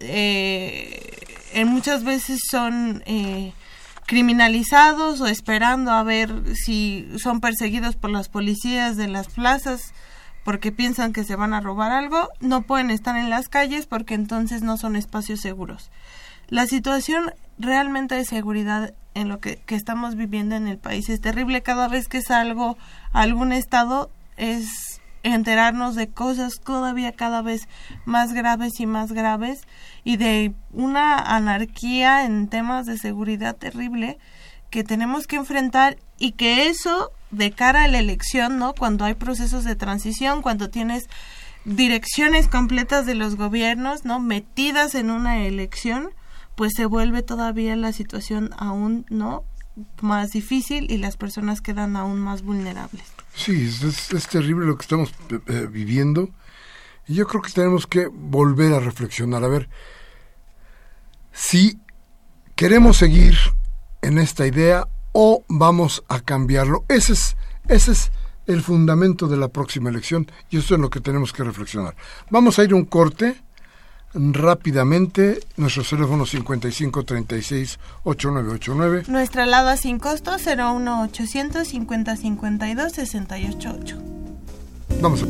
[0.00, 1.18] eh,
[1.52, 3.52] en muchas veces son eh,
[4.06, 9.92] criminalizados o esperando a ver si son perseguidos por las policías de las plazas
[10.44, 14.14] porque piensan que se van a robar algo, no pueden estar en las calles porque
[14.14, 15.90] entonces no son espacios seguros.
[16.48, 21.20] La situación realmente de seguridad en lo que, que estamos viviendo en el país es
[21.20, 21.62] terrible.
[21.62, 22.78] Cada vez que salgo
[23.12, 24.87] a algún estado es
[25.34, 27.68] enterarnos de cosas todavía cada vez
[28.04, 29.66] más graves y más graves
[30.04, 34.18] y de una anarquía en temas de seguridad terrible
[34.70, 38.74] que tenemos que enfrentar y que eso de cara a la elección, ¿no?
[38.74, 41.08] Cuando hay procesos de transición, cuando tienes
[41.64, 44.20] direcciones completas de los gobiernos, ¿no?
[44.20, 46.10] metidas en una elección,
[46.54, 49.44] pues se vuelve todavía la situación aún, ¿no?
[50.00, 53.04] Más difícil y las personas quedan aún más vulnerables.
[53.34, 56.30] Sí, es, terrible lo que estamos eh, eh, viviendo.
[57.06, 59.44] Y yo creo que tenemos que volver a reflexionar.
[59.44, 59.68] A ver,
[61.32, 61.78] si
[62.54, 63.36] queremos seguir
[64.02, 66.84] en esta idea o vamos a cambiarlo.
[66.88, 67.36] Ese es,
[67.68, 68.12] ese es
[68.46, 71.96] el fundamento de la próxima elección y eso es lo que tenemos que reflexionar.
[72.30, 73.36] Vamos a ir a un corte
[74.18, 75.40] rápidamente.
[75.56, 79.04] Nuestro teléfono 55 36 8989.
[79.08, 83.98] Nuestra alada sin costo 01800 50 52 688.
[85.00, 85.26] Vamos a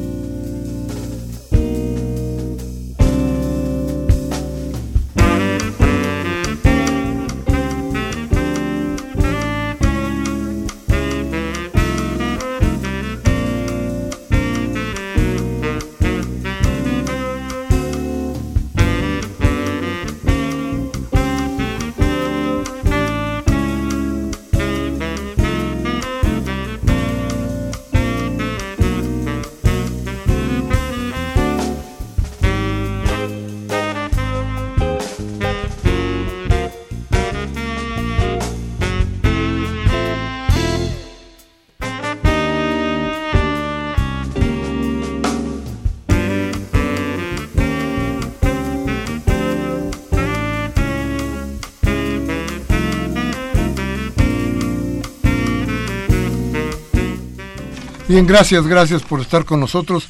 [58.09, 60.09] Bien, gracias, gracias por estar con nosotros,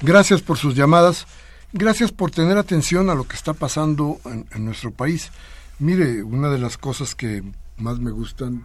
[0.00, 1.26] gracias por sus llamadas,
[1.74, 5.30] gracias por tener atención a lo que está pasando en, nuestro país.
[5.78, 7.44] Mire, una de las cosas que
[7.76, 8.64] más me gustan,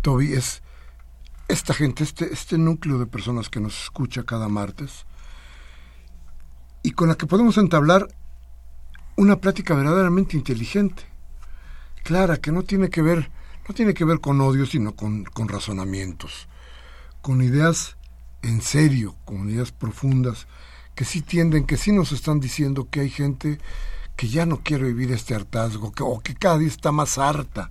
[0.00, 0.62] Toby, es
[1.48, 5.04] esta gente, este, este núcleo de personas que nos escucha cada martes
[6.82, 8.08] y con la que podemos entablar
[9.16, 11.02] una plática verdaderamente inteligente,
[12.04, 13.30] clara, que no tiene que ver,
[13.68, 16.48] no tiene que ver con odio, sino con, con razonamientos
[17.22, 17.96] con ideas
[18.42, 20.46] en serio, con ideas profundas,
[20.94, 23.58] que sí tienden, que sí nos están diciendo que hay gente
[24.16, 27.70] que ya no quiere vivir este hartazgo, que, o que cada día está más harta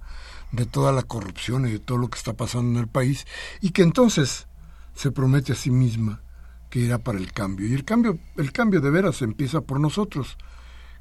[0.51, 3.27] de toda la corrupción y de todo lo que está pasando en el país,
[3.61, 4.47] y que entonces
[4.95, 6.21] se promete a sí misma
[6.69, 7.67] que irá para el cambio.
[7.67, 10.37] Y el cambio, el cambio de veras empieza por nosotros.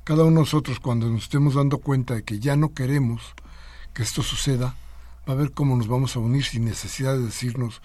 [0.05, 3.23] Cada uno de nosotros, cuando nos estemos dando cuenta de que ya no queremos
[3.93, 4.77] que esto suceda,
[5.29, 7.83] va a ver cómo nos vamos a unir sin necesidad de decirnos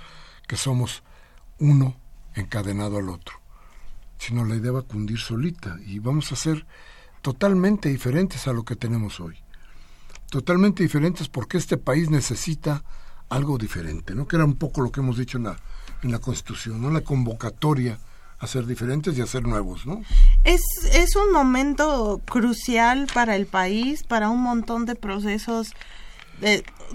[0.53, 1.01] que somos
[1.57, 1.95] uno
[2.35, 3.41] encadenado al otro,
[4.19, 6.67] sino la idea va a cundir solita y vamos a ser
[7.23, 9.35] totalmente diferentes a lo que tenemos hoy.
[10.29, 12.83] Totalmente diferentes porque este país necesita
[13.29, 14.27] algo diferente, ¿no?
[14.27, 15.57] Que era un poco lo que hemos dicho en la,
[16.03, 16.91] en la Constitución, ¿no?
[16.91, 17.97] La convocatoria
[18.37, 20.03] a ser diferentes y a ser nuevos, ¿no?
[20.43, 25.73] Es, es un momento crucial para el país, para un montón de procesos,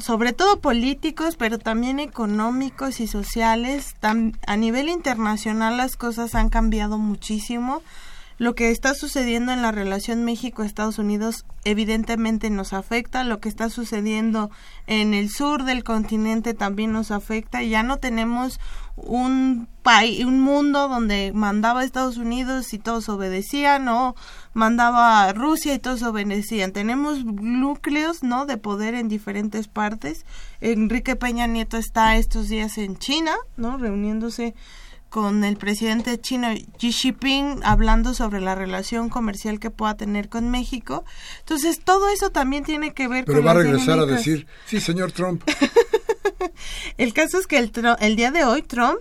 [0.00, 3.94] sobre todo políticos, pero también económicos y sociales.
[4.02, 7.82] a nivel internacional las cosas han cambiado muchísimo
[8.38, 13.68] lo que está sucediendo en la relación México-Estados Unidos evidentemente nos afecta, lo que está
[13.68, 14.50] sucediendo
[14.86, 18.60] en el sur del continente también nos afecta, ya no tenemos
[18.96, 24.14] un país, un mundo donde mandaba Estados Unidos y todos obedecían o
[24.54, 26.72] mandaba Rusia y todos obedecían.
[26.72, 28.46] Tenemos núcleos, ¿no?
[28.46, 30.26] de poder en diferentes partes.
[30.60, 33.78] Enrique Peña Nieto está estos días en China, ¿no?
[33.78, 34.54] reuniéndose
[35.08, 36.48] con el presidente chino
[36.78, 41.04] Xi Jinping hablando sobre la relación comercial que pueda tener con México.
[41.40, 45.12] Entonces, todo eso también tiene que ver Pero va a regresar a decir, sí, señor
[45.12, 45.42] Trump.
[46.98, 49.00] el caso es que el, el día de hoy Trump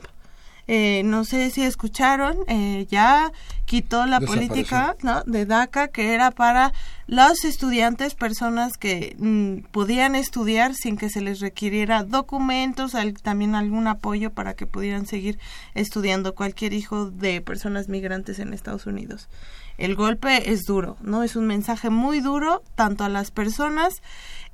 [0.68, 3.32] eh, no sé si escucharon, eh, ya
[3.66, 5.24] quitó la política ¿no?
[5.24, 6.74] de DACA que era para
[7.08, 12.94] los estudiantes, personas que mm, podían estudiar sin que se les requiriera documentos,
[13.24, 15.40] también algún apoyo para que pudieran seguir
[15.74, 19.30] estudiando cualquier hijo de personas migrantes en Estados Unidos.
[19.78, 21.24] El golpe es duro, ¿no?
[21.24, 24.02] Es un mensaje muy duro tanto a las personas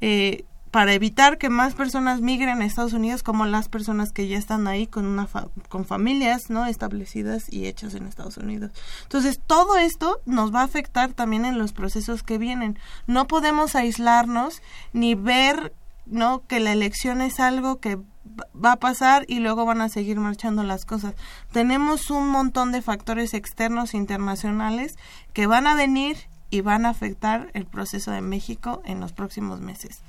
[0.01, 0.43] eh,
[0.73, 4.65] para evitar que más personas migren a Estados Unidos como las personas que ya están
[4.65, 5.29] ahí con una
[5.69, 8.71] con familias no establecidas y hechas en Estados Unidos.
[9.03, 12.79] Entonces, todo esto nos va a afectar también en los procesos que vienen.
[13.05, 14.63] No podemos aislarnos
[14.93, 15.75] ni ver
[16.07, 17.99] no que la elección es algo que
[18.55, 21.13] va a pasar y luego van a seguir marchando las cosas.
[21.51, 24.97] Tenemos un montón de factores externos internacionales
[25.33, 26.17] que van a venir
[26.49, 30.01] y van a afectar el proceso de México en los próximos meses.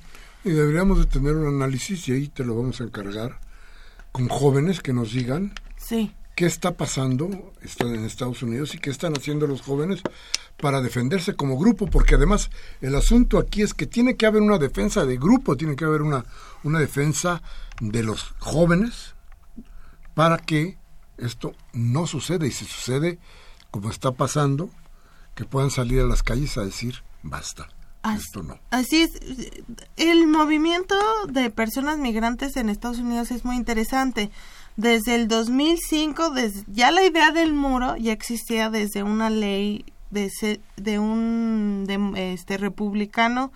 [0.45, 3.39] Y deberíamos de tener un análisis y ahí te lo vamos a encargar
[4.11, 5.55] con jóvenes que nos digan
[6.35, 10.03] qué está pasando en Estados Unidos y qué están haciendo los jóvenes
[10.57, 14.59] para defenderse como grupo, porque además el asunto aquí es que tiene que haber una
[14.59, 16.25] defensa de grupo, tiene que haber una,
[16.63, 17.41] una defensa
[17.81, 19.15] de los jóvenes
[20.13, 20.77] para que
[21.17, 23.17] esto no suceda y si sucede
[23.71, 24.69] como está pasando,
[25.33, 27.67] que puedan salir a las calles a decir basta.
[28.69, 29.11] Así, es.
[29.97, 30.95] El movimiento
[31.27, 34.29] de personas migrantes en Estados Unidos es muy interesante.
[34.77, 40.31] Desde el 2005, desde, ya la idea del muro ya existía desde una ley de,
[40.77, 41.85] de un
[42.15, 43.51] este republicano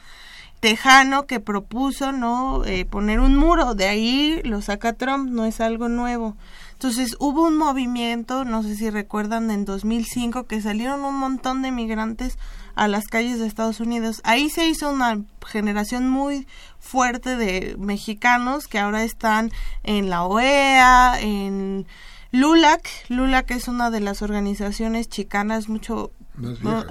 [0.59, 3.75] tejano que propuso no eh, poner un muro.
[3.75, 6.35] De ahí lo saca Trump, no es algo nuevo.
[6.73, 11.71] Entonces hubo un movimiento, no sé si recuerdan, en 2005 que salieron un montón de
[11.71, 12.37] migrantes
[12.79, 14.21] a las calles de Estados Unidos.
[14.23, 16.47] Ahí se hizo una generación muy
[16.79, 19.51] fuerte de mexicanos que ahora están
[19.83, 21.85] en la OEA, en
[22.31, 22.87] LULAC.
[23.09, 26.11] LULAC es una de las organizaciones chicanas mucho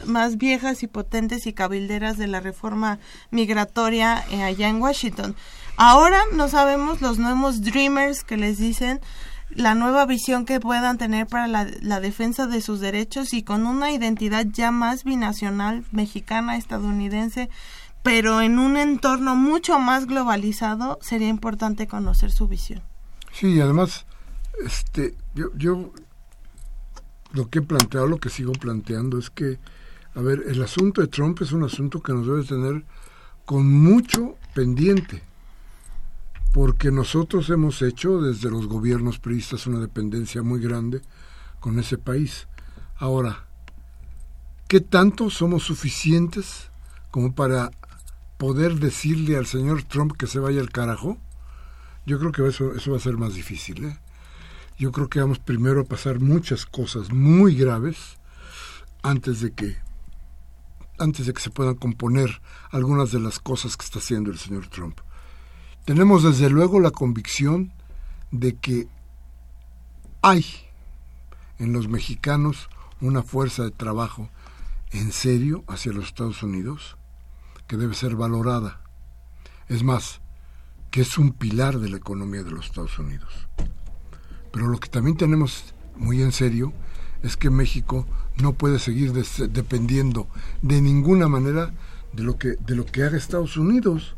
[0.05, 0.83] más viejas.
[0.83, 2.99] y potentes y cabilderas de la reforma
[3.31, 5.35] migratoria eh, allá en Washington.
[5.79, 9.01] Ahora no sabemos los nuevos dreamers que les dicen
[9.51, 13.91] la nueva visión que puedan tener para la, defensa de sus derechos y con una
[13.93, 17.49] identidad ya más binacional, mexicana, estadounidense,
[18.03, 22.83] pero en un entorno mucho más globalizado, sería importante conocer su visión.
[23.33, 24.07] Sí, además,
[24.65, 25.93] este, yo, yo
[27.33, 29.59] lo que he planteado, lo que sigo planteando es que,
[30.15, 32.85] a ver, el asunto de Trump es un asunto que nos debe tener
[33.45, 35.23] con mucho pendiente
[36.53, 41.03] porque nosotros hemos hecho desde los gobiernos priistas una dependencia muy grande
[41.61, 42.49] con ese país.
[42.97, 43.47] Ahora,
[44.67, 46.71] ¿qué tanto somos suficientes
[47.11, 47.71] como para
[48.39, 51.19] poder decirle al señor Trump que se vaya al carajo?
[52.07, 53.85] Yo creo que eso, eso va a ser más difícil.
[53.85, 53.99] ¿eh?
[54.79, 58.17] Yo creo que vamos primero a pasar muchas cosas muy graves
[59.03, 59.77] antes de que
[61.01, 62.41] antes de que se puedan componer
[62.73, 64.99] algunas de las cosas que está haciendo el señor Trump.
[65.89, 67.73] Tenemos desde luego la convicción
[68.31, 68.89] de que
[70.21, 70.45] hay
[71.59, 72.69] en los mexicanos
[73.01, 74.29] una fuerza de trabajo
[74.91, 76.99] en serio hacia los Estados Unidos
[77.67, 78.83] que debe ser valorada.
[79.71, 80.21] Es más,
[80.91, 83.49] que es un pilar de la economía de los Estados Unidos.
[84.53, 86.75] Pero lo que también tenemos muy en serio
[87.23, 88.07] es que México
[88.43, 90.29] no puede seguir dependiendo
[90.61, 91.73] de ninguna manera
[92.13, 94.18] de lo que de lo que haga Estados Unidos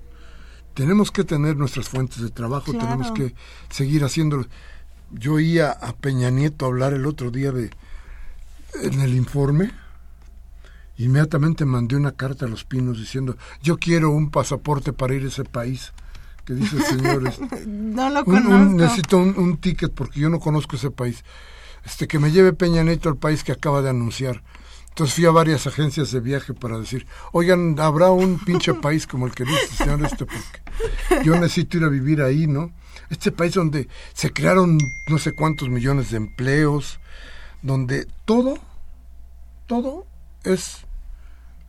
[0.74, 3.34] tenemos que tener nuestras fuentes de trabajo, tenemos que
[3.70, 4.46] seguir haciéndolo.
[5.10, 7.70] yo oía a Peña Nieto hablar el otro día de
[8.82, 9.72] en el informe.
[10.96, 15.28] Inmediatamente mandé una carta a los pinos diciendo, yo quiero un pasaporte para ir a
[15.28, 15.92] ese país.
[16.44, 21.24] Que dice, señores, no lo necesito un, un, ticket porque yo no conozco ese país.
[21.84, 24.42] Este, que me lleve Peña Nieto al país que acaba de anunciar.
[24.90, 29.26] Entonces fui a varias agencias de viaje para decir, oigan, habrá un pinche país como
[29.26, 32.72] el que dice señor este, porque yo necesito ir a vivir ahí, ¿no?
[33.08, 34.78] Este país donde se crearon
[35.08, 37.00] no sé cuántos millones de empleos,
[37.62, 38.58] donde todo,
[39.66, 40.06] todo
[40.44, 40.86] es,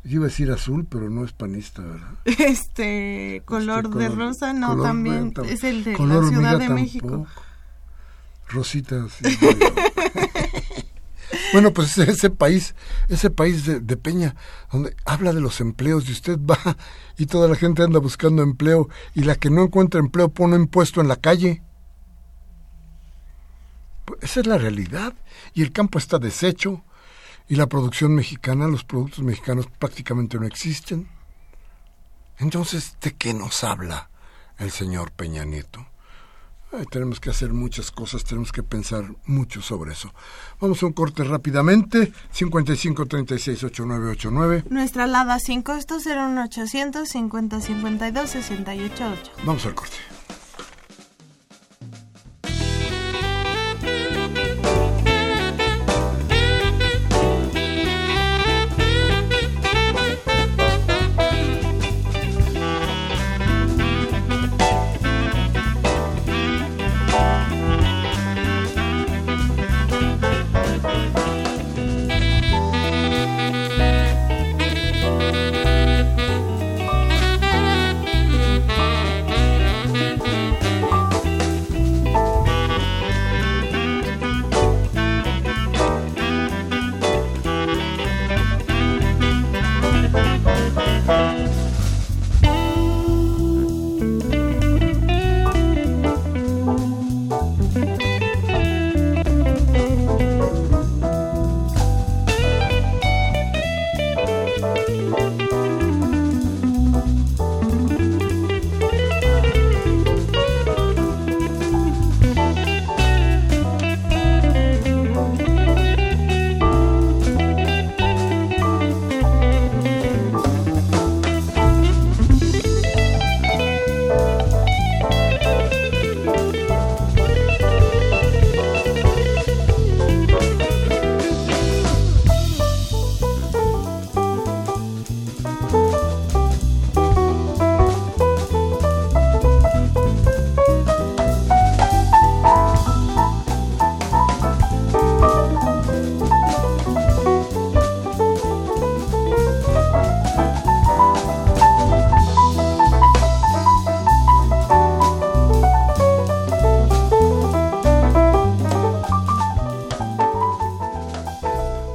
[0.04, 2.14] yo iba a decir azul, pero no es panista, ¿verdad?
[2.26, 7.28] Este, color, de rosa, no, también es el de la Ciudad de México.
[8.50, 9.24] Rosita, sí,
[11.54, 12.76] Bueno, pues ese país,
[13.10, 14.36] ese país de, Peña,
[14.72, 16.78] donde habla de los empleos y usted va
[17.18, 20.68] y toda la gente anda buscando empleo y la que no encuentra empleo pone un
[20.68, 21.62] puesto en la calle.
[24.06, 25.14] Pues esa es la realidad.
[25.54, 26.84] Y el campo está deshecho
[27.50, 31.10] y la producción mexicana, los productos mexicanos prácticamente no existen.
[32.40, 34.10] Entonces, ¿de qué nos habla
[34.58, 35.91] el señor Peña Nieto?
[36.90, 40.14] Tenemos que hacer muchas cosas, tenemos que pensar mucho sobre eso.
[40.60, 42.12] Vamos a un corte rápidamente.
[42.32, 44.64] 55 36 8989.
[44.70, 49.14] Nuestra alada sin costo 01800 50 52 68
[49.46, 49.98] Vamos al corte.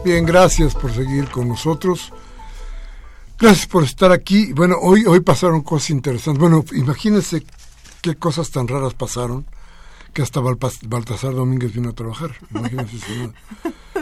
[0.07, 2.13] Gracias por seguir con nosotros.
[3.39, 4.53] Gracias por estar aquí.
[4.53, 6.41] Bueno, hoy, hoy pasaron cosas interesantes.
[6.41, 7.45] Bueno, imagínense
[8.01, 9.47] qué cosas tan raras pasaron
[10.13, 12.31] que hasta Baltasar Domínguez vino a trabajar.
[12.55, 12.99] Imagínense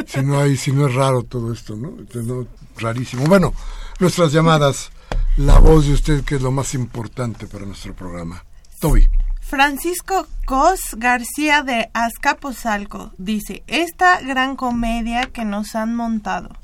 [0.06, 1.96] si no, hay, si no es raro todo esto, ¿no?
[2.76, 3.26] Rarísimo.
[3.26, 3.52] Bueno,
[3.98, 4.90] nuestras llamadas,
[5.36, 8.44] la voz de usted que es lo más importante para nuestro programa.
[8.78, 9.08] Toby.
[9.46, 16.56] Francisco Cos García de Azcapotzalco dice, esta gran comedia que nos han montado,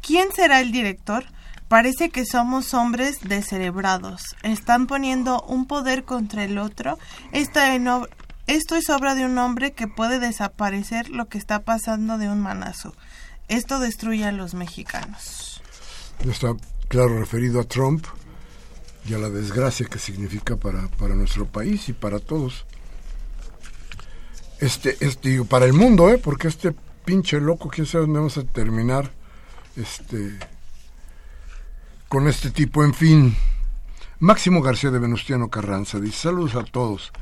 [0.00, 1.24] ¿quién será el director?
[1.66, 4.36] Parece que somos hombres descerebrados.
[4.44, 6.96] Están poniendo un poder contra el otro.
[7.32, 7.60] Esto,
[8.46, 12.40] esto es obra de un hombre que puede desaparecer lo que está pasando de un
[12.40, 12.94] manazo.
[13.48, 15.60] Esto destruye a los mexicanos.
[16.20, 16.54] Está
[16.86, 18.06] claro referido a Trump
[19.08, 22.66] y a la desgracia que significa para, para nuestro país y para todos.
[24.60, 26.18] Este, este, para el mundo, ¿eh?
[26.18, 29.10] Porque este pinche loco, quién sabe dónde vamos a terminar,
[29.76, 30.38] este,
[32.08, 33.36] con este tipo, en fin.
[34.18, 37.12] Máximo García de Venustiano Carranza dice, saludos a todos.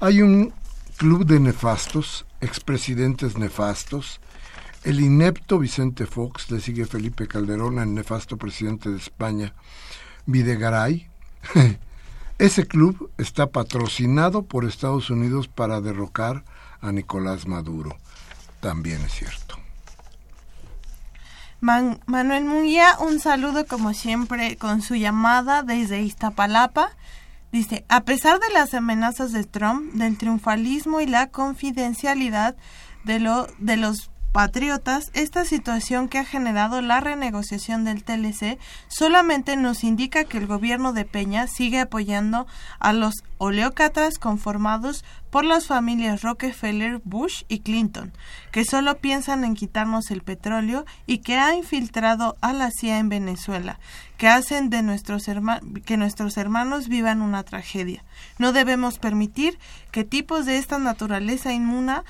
[0.00, 0.52] Hay un
[0.98, 4.20] club de nefastos, expresidentes nefastos,
[4.84, 9.52] el inepto Vicente Fox, le sigue Felipe Calderón, el nefasto presidente de España,
[10.26, 11.08] Videgaray.
[12.38, 16.44] Ese club está patrocinado por Estados Unidos para derrocar
[16.80, 17.96] a Nicolás Maduro.
[18.60, 19.56] También es cierto.
[21.60, 26.90] Manuel Munguía, un saludo como siempre con su llamada desde Iztapalapa.
[27.50, 32.56] Dice, a pesar de las amenazas de Trump, del triunfalismo y la confidencialidad
[33.04, 39.56] de, lo, de los patriotas, esta situación que ha generado la renegociación del TLC solamente
[39.56, 42.46] nos indica que el gobierno de Peña sigue apoyando
[42.78, 45.06] a los oleócratas conformados
[45.36, 48.10] por las familias Rockefeller, Bush y Clinton,
[48.52, 53.10] que solo piensan en quitarnos el petróleo y que ha infiltrado a la CIA en
[53.10, 53.78] Venezuela,
[54.16, 55.26] que hacen de nuestros
[55.84, 58.02] que nuestros hermanos vivan una tragedia.
[58.38, 59.58] No debemos permitir
[59.90, 62.04] que tipos de esta naturaleza inmunda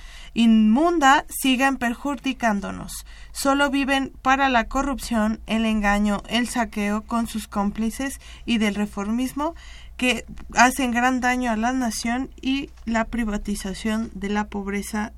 [1.29, 3.07] sigan perjudicándonos.
[3.33, 9.57] Solo viven para la corrupción, el engaño, el saqueo con sus cómplices y del reformismo
[9.97, 10.25] que
[10.55, 15.13] hacen gran daño a la nación y la privatización de la pobreza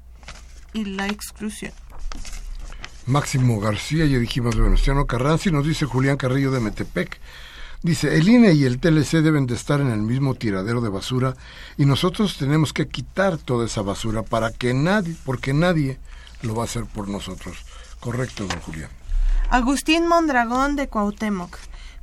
[0.72, 1.72] y la exclusión.
[3.06, 7.18] Máximo García, ya dijimos de Venustiano Carranza, y nos dice Julián Carrillo de Metepec.
[7.82, 11.34] Dice, el INE y el TLC deben de estar en el mismo tiradero de basura
[11.76, 15.98] y nosotros tenemos que quitar toda esa basura para que nadie, porque nadie
[16.42, 17.56] lo va a hacer por nosotros.
[18.00, 18.90] Correcto, don Julián.
[19.48, 21.56] Agustín Mondragón de Cuauhtémoc.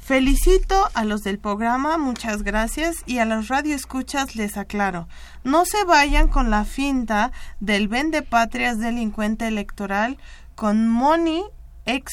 [0.06, 5.08] Felicito a los del programa, muchas gracias, y a los radioescuchas les aclaro,
[5.44, 10.20] no se vayan con la finta del vende patrias delincuente electoral
[10.54, 11.44] con Moni,
[11.88, 12.12] ex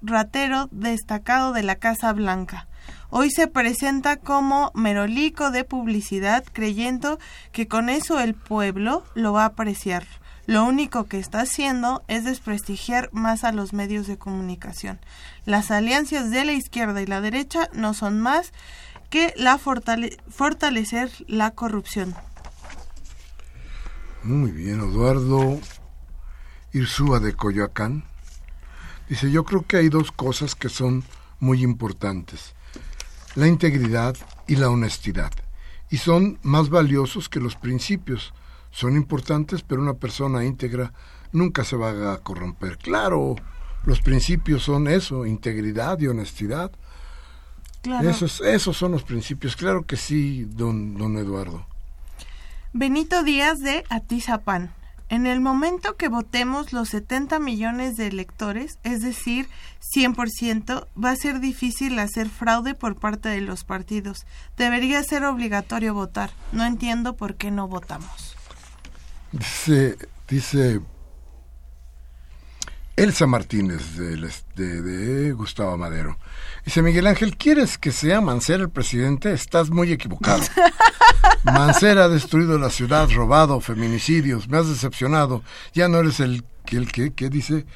[0.00, 2.68] ratero destacado de la Casa Blanca.
[3.10, 7.18] Hoy se presenta como merolico de publicidad creyendo
[7.52, 10.06] que con eso el pueblo lo va a apreciar
[10.46, 15.00] lo único que está haciendo es desprestigiar más a los medios de comunicación.
[15.46, 18.52] Las alianzas de la izquierda y la derecha no son más
[19.10, 22.14] que la fortalecer la corrupción.
[24.22, 25.60] Muy bien, Eduardo
[26.72, 28.04] Irsúa de Coyoacán.
[29.08, 31.04] Dice, yo creo que hay dos cosas que son
[31.38, 32.54] muy importantes,
[33.34, 34.16] la integridad
[34.46, 35.30] y la honestidad,
[35.90, 38.32] y son más valiosos que los principios
[38.74, 40.92] son importantes, pero una persona íntegra
[41.30, 42.76] nunca se va a corromper.
[42.76, 43.36] Claro,
[43.84, 46.72] los principios son eso, integridad y honestidad.
[47.82, 48.10] Claro.
[48.10, 51.66] Esos, esos son los principios, claro que sí, don, don Eduardo.
[52.72, 54.74] Benito Díaz de Atizapán.
[55.08, 59.48] En el momento que votemos los 70 millones de electores, es decir,
[59.94, 64.26] 100%, va a ser difícil hacer fraude por parte de los partidos.
[64.56, 66.30] Debería ser obligatorio votar.
[66.50, 68.34] No entiendo por qué no votamos.
[69.34, 70.80] Dice, dice
[72.94, 74.16] Elsa Martínez de,
[74.54, 76.18] de, Gustavo Madero.
[76.64, 79.32] Dice Miguel Ángel, ¿quieres que sea Mancera el presidente?
[79.32, 80.44] Estás muy equivocado.
[81.42, 85.42] Mancera ha destruido la ciudad, robado, feminicidios, me has decepcionado.
[85.72, 87.66] Ya no eres el, el que, ¿qué dice?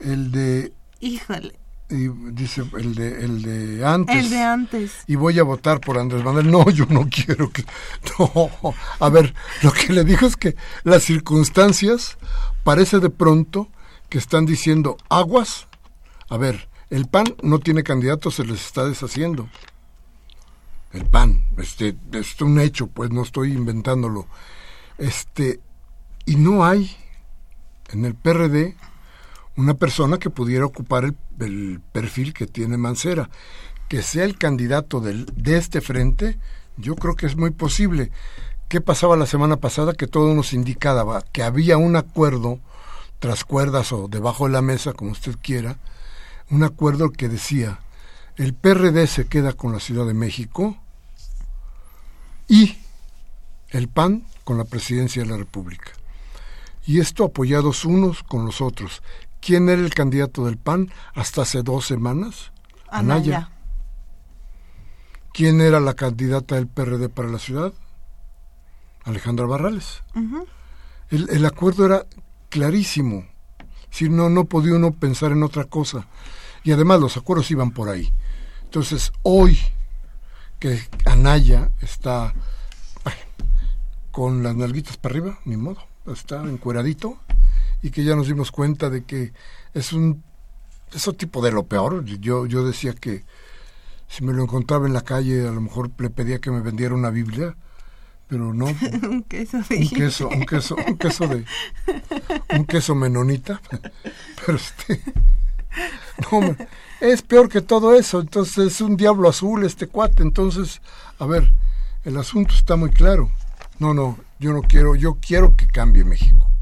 [0.00, 0.72] El de...
[1.00, 4.16] Híjole y dice el de el de antes.
[4.16, 4.92] El de antes.
[5.06, 6.50] Y voy a votar por Andrés Manuel.
[6.50, 7.64] No yo no quiero que
[8.18, 8.74] no.
[9.00, 12.16] A ver lo que le dijo es que las circunstancias
[12.62, 13.68] parece de pronto
[14.08, 15.68] que están diciendo aguas.
[16.28, 19.48] A ver el PAN no tiene candidato se les está deshaciendo.
[20.92, 24.26] El PAN este es un hecho pues no estoy inventándolo.
[24.96, 25.60] Este
[26.24, 26.96] y no hay
[27.90, 28.74] en el PRD
[29.56, 31.04] una persona que pudiera ocupar
[31.40, 33.30] el, perfil que tiene Mancera.
[33.88, 36.38] Que sea el candidato del, de este frente,
[36.76, 38.10] yo creo que es muy posible.
[38.68, 39.92] ¿Qué pasaba la semana pasada?
[39.92, 42.58] Que todo nos indicaba que había un acuerdo
[43.18, 45.78] tras cuerdas o debajo de la mesa, como usted quiera,
[46.50, 47.80] un acuerdo que decía,
[48.36, 50.76] el PRD se queda con la Ciudad de México
[52.48, 52.76] y
[53.70, 55.92] el PAN con la presidencia de la República.
[56.86, 59.02] Y esto apoyados unos con los otros.
[59.44, 62.50] ¿Quién era el candidato del PAN hasta hace dos semanas?
[62.88, 63.50] Anaya.
[65.34, 67.74] ¿Quién era la candidata del PRD para la ciudad?
[69.04, 70.02] Alejandra Barrales.
[71.10, 72.06] el, acuerdo era
[72.48, 73.26] clarísimo.
[73.90, 76.06] Si no, no podía uno pensar en otra cosa.
[76.62, 78.10] Y además los acuerdos iban por ahí.
[78.62, 79.58] Entonces, hoy
[80.58, 82.32] que Anaya está
[84.10, 87.18] con las nalguitas para arriba, ni modo, está encueradito,
[87.84, 89.34] y que ya nos dimos cuenta de que
[89.74, 90.22] es un
[90.94, 92.02] eso tipo de lo peor.
[92.06, 93.26] Yo, yo decía que
[94.08, 96.94] si me lo encontraba en la calle a lo mejor le pedía que me vendiera
[96.94, 97.54] una Biblia,
[98.26, 98.64] pero no.
[99.02, 101.44] un queso de un queso, un queso, un queso de
[102.56, 103.60] un queso menonita,
[104.46, 105.02] pero este
[106.32, 106.56] no,
[107.02, 110.80] es peor que todo eso, entonces es un diablo azul este cuate, entonces,
[111.18, 111.52] a ver,
[112.04, 113.30] el asunto está muy claro.
[113.78, 116.53] No, no, yo no quiero, yo quiero que cambie México.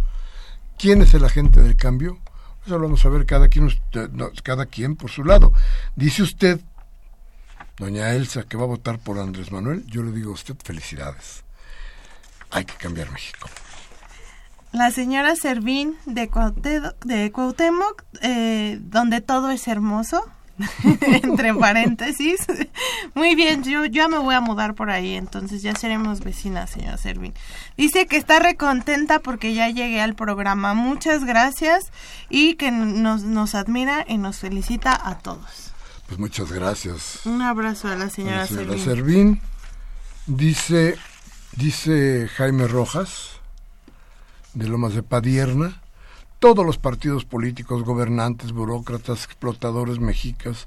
[0.83, 2.19] ¿Quién es el agente del cambio?
[2.67, 3.69] Eso lo vamos a ver cada quien,
[4.43, 5.53] cada quien por su lado.
[5.95, 6.61] Dice usted
[7.79, 11.45] doña Elsa, que va a votar por Andrés Manuel, yo le digo a usted felicidades.
[12.51, 13.49] Hay que cambiar México.
[14.73, 16.29] La señora Servín de,
[17.05, 20.29] de Cuauhtémoc, eh, donde todo es hermoso,
[21.23, 22.41] entre paréntesis.
[23.15, 26.97] Muy bien, yo ya me voy a mudar por ahí, entonces ya seremos vecinas, señora
[26.99, 27.35] Servín.
[27.77, 30.75] Dice que está recontenta porque ya llegué al programa.
[30.75, 31.93] Muchas gracias
[32.29, 35.73] y que nos, nos admira y nos felicita a todos.
[36.07, 37.25] Pues muchas gracias.
[37.25, 39.41] Un abrazo a la señora, señora Servín.
[40.27, 40.97] Dice,
[41.57, 43.41] dice Jaime Rojas,
[44.55, 45.82] de Lomas de Padierna,
[46.43, 50.67] todos los partidos políticos, gobernantes, burócratas, explotadores mexicas,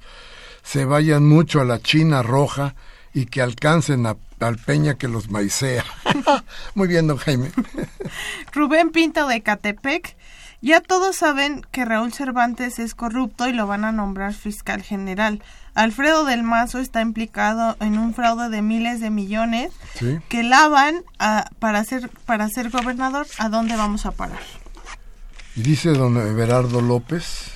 [0.63, 2.75] se vayan mucho a la China roja
[3.13, 5.83] y que alcancen a, al Peña que los maicea.
[6.75, 7.51] Muy bien, don Jaime.
[8.53, 10.15] Rubén Pinto de Catepec.
[10.61, 15.43] Ya todos saben que Raúl Cervantes es corrupto y lo van a nombrar fiscal general.
[15.73, 19.73] Alfredo del Mazo está implicado en un fraude de miles de millones
[20.29, 21.03] que lavan
[21.59, 23.27] para, ser, para ser gobernador.
[23.39, 24.39] ¿A dónde vamos a parar?
[25.55, 27.53] Y dice don Everardo López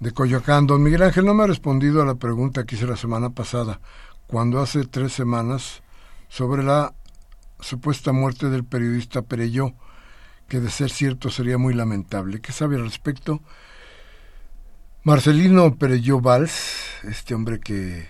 [0.00, 2.96] de Coyoacán, don Miguel Ángel no me ha respondido a la pregunta que hice la
[2.96, 3.80] semana pasada,
[4.26, 5.84] cuando hace tres semanas,
[6.28, 6.94] sobre la
[7.60, 9.74] supuesta muerte del periodista Pereyó,
[10.48, 12.40] que de ser cierto sería muy lamentable.
[12.40, 13.40] ¿Qué sabe al respecto?
[15.04, 18.08] Marcelino Pereyó Valls, este hombre que,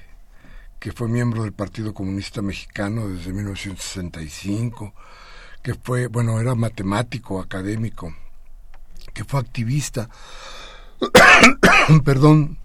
[0.78, 4.94] que fue miembro del Partido Comunista Mexicano desde 1965,
[5.62, 8.14] que fue, bueno, era matemático, académico,
[9.12, 10.08] que fue activista,
[12.04, 12.58] perdón,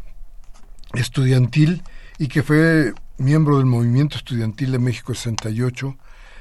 [0.93, 1.83] estudiantil
[2.17, 5.97] y que fue miembro del movimiento estudiantil de México 68,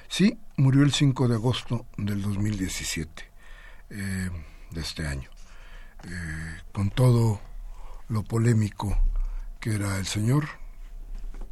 [0.08, 3.24] sí, murió el 5 de agosto del 2017,
[3.90, 4.30] eh,
[4.70, 5.30] de este año,
[6.04, 7.40] eh, con todo
[8.08, 8.98] lo polémico
[9.60, 10.48] que era el señor,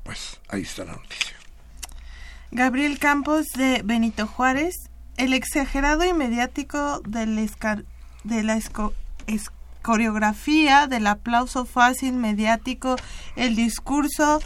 [0.02, 1.36] pues ahí está la noticia.
[2.50, 7.84] Gabriel Campos de Benito Juárez, el exagerado y mediático del escar
[8.24, 8.58] de la
[9.82, 12.96] coreografía, del aplauso fácil, mediático,
[13.36, 14.40] el discurso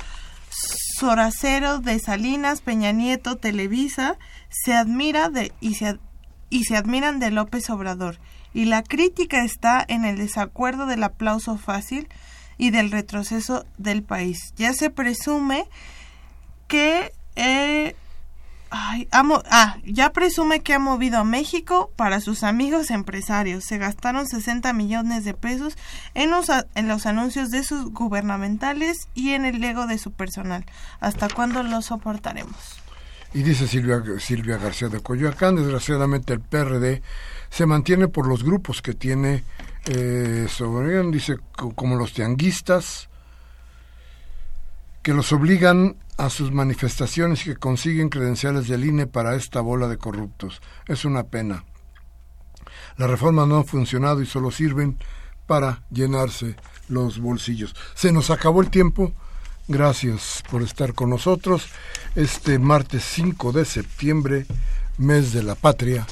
[0.98, 4.18] soracero de Salinas, Peña Nieto, Televisa,
[4.50, 5.98] se admira de, y, se,
[6.50, 8.18] y se admiran de López Obrador.
[8.52, 12.08] Y la crítica está en el desacuerdo del aplauso fácil
[12.56, 14.52] y del retroceso del país.
[14.56, 15.64] Ya se presume
[16.66, 17.94] que eh,
[18.70, 23.64] Ay, amo, ah, ya presume que ha movido a México para sus amigos empresarios.
[23.64, 25.74] Se gastaron 60 millones de pesos
[26.14, 30.66] en los, en los anuncios de sus gubernamentales y en el ego de su personal.
[31.00, 32.82] ¿Hasta cuándo lo soportaremos?
[33.34, 37.02] Y dice Silvia, Silvia García de Coyoacán, desgraciadamente el PRD
[37.50, 39.44] se mantiene por los grupos que tiene
[39.86, 43.07] eh, sobre, dice, como los tianguistas,
[45.08, 49.88] que los obligan a sus manifestaciones y que consiguen credenciales del INE para esta bola
[49.88, 50.60] de corruptos.
[50.86, 51.64] Es una pena.
[52.98, 54.98] La reforma no ha funcionado y solo sirven
[55.46, 56.56] para llenarse
[56.88, 57.74] los bolsillos.
[57.94, 59.14] Se nos acabó el tiempo.
[59.66, 61.68] Gracias por estar con nosotros
[62.14, 64.44] este martes 5 de septiembre,
[64.98, 66.06] mes de la patria,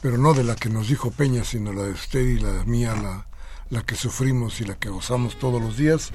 [0.00, 2.94] pero no de la que nos dijo Peña, sino la de usted y la mía,
[2.94, 3.26] la,
[3.70, 6.12] la que sufrimos y la que gozamos todos los días.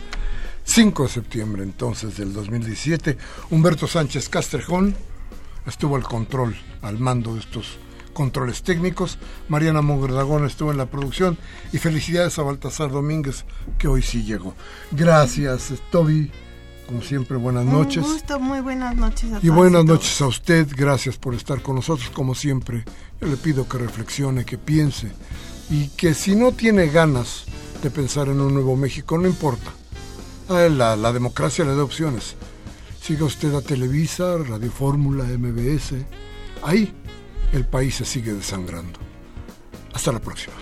[0.71, 3.17] 5 de septiembre entonces del 2017,
[3.49, 4.95] Humberto Sánchez Castrejón
[5.67, 7.77] estuvo al control, al mando de estos
[8.13, 9.17] controles técnicos,
[9.49, 11.37] Mariana Mongragón estuvo en la producción
[11.73, 13.43] y felicidades a Baltasar Domínguez
[13.77, 14.55] que hoy sí llegó.
[14.91, 16.31] Gracias, Toby.
[16.87, 18.05] Como siempre, buenas noches.
[18.05, 21.75] Un gusto, muy buenas noches a Y buenas noches a usted, gracias por estar con
[21.75, 22.09] nosotros.
[22.11, 22.85] Como siempre,
[23.19, 25.11] yo le pido que reflexione, que piense
[25.69, 27.43] y que si no tiene ganas
[27.83, 29.73] de pensar en un nuevo México, no importa
[30.51, 32.35] la, la democracia le da opciones.
[33.01, 35.93] Siga usted a Televisa, Radio Fórmula, MBS.
[36.61, 36.93] Ahí
[37.53, 38.99] el país se sigue desangrando.
[39.93, 40.55] Hasta la próxima.